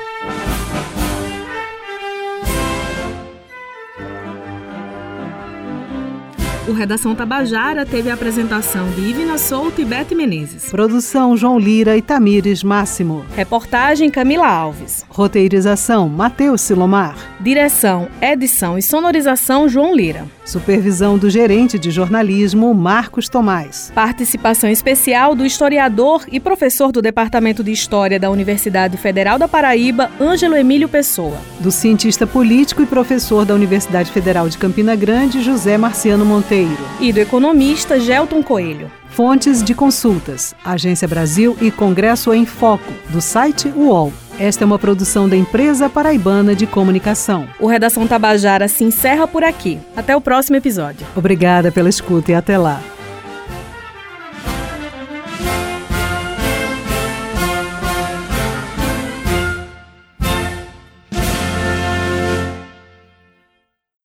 O 6.71 6.73
Redação 6.73 7.13
Tabajara 7.13 7.85
teve 7.85 8.09
a 8.09 8.13
apresentação 8.13 8.89
de 8.91 9.01
Ivina 9.01 9.37
Souto 9.37 9.81
e 9.81 9.85
Bete 9.85 10.15
Menezes. 10.15 10.69
Produção 10.69 11.35
João 11.35 11.59
Lira 11.59 11.97
e 11.97 12.01
Tamires 12.01 12.63
Máximo. 12.63 13.25
Reportagem 13.35 14.09
Camila 14.09 14.47
Alves. 14.47 15.05
Roteirização 15.09 16.07
Matheus 16.07 16.61
Silomar. 16.61 17.17
Direção, 17.41 18.07
edição 18.21 18.77
e 18.77 18.81
sonorização 18.81 19.67
João 19.67 19.93
Lira. 19.93 20.25
Supervisão 20.45 21.17
do 21.17 21.29
gerente 21.29 21.77
de 21.77 21.91
jornalismo 21.91 22.73
Marcos 22.73 23.27
Tomás. 23.27 23.91
Participação 23.93 24.69
especial 24.69 25.35
do 25.35 25.45
historiador 25.45 26.23
e 26.31 26.39
professor 26.39 26.93
do 26.93 27.01
Departamento 27.01 27.65
de 27.65 27.71
História 27.73 28.17
da 28.17 28.29
Universidade 28.29 28.95
Federal 28.95 29.37
da 29.37 29.47
Paraíba, 29.47 30.09
Ângelo 30.21 30.55
Emílio 30.55 30.87
Pessoa. 30.87 31.37
Do 31.59 31.69
cientista 31.69 32.25
político 32.25 32.81
e 32.81 32.85
professor 32.85 33.43
da 33.43 33.53
Universidade 33.53 34.09
Federal 34.09 34.47
de 34.47 34.57
Campina 34.57 34.95
Grande, 34.95 35.41
José 35.41 35.77
Marciano 35.77 36.25
Monteiro. 36.25 36.60
E 36.99 37.11
do 37.11 37.19
economista 37.19 37.99
Gelton 37.99 38.43
Coelho. 38.43 38.91
Fontes 39.09 39.63
de 39.63 39.73
consultas: 39.73 40.53
Agência 40.63 41.07
Brasil 41.07 41.57
e 41.61 41.71
Congresso 41.71 42.33
em 42.33 42.45
Foco, 42.45 42.91
do 43.09 43.21
site 43.21 43.67
UOL. 43.75 44.13
Esta 44.39 44.63
é 44.63 44.65
uma 44.65 44.79
produção 44.79 45.27
da 45.27 45.35
Empresa 45.35 45.89
Paraibana 45.89 46.55
de 46.55 46.65
Comunicação. 46.65 47.47
O 47.59 47.67
Redação 47.67 48.07
Tabajara 48.07 48.67
se 48.67 48.83
encerra 48.83 49.27
por 49.27 49.43
aqui. 49.43 49.79
Até 49.95 50.15
o 50.15 50.21
próximo 50.21 50.55
episódio. 50.55 51.05
Obrigada 51.15 51.71
pela 51.71 51.89
escuta 51.89 52.31
e 52.31 52.35
até 52.35 52.57
lá. 52.57 52.81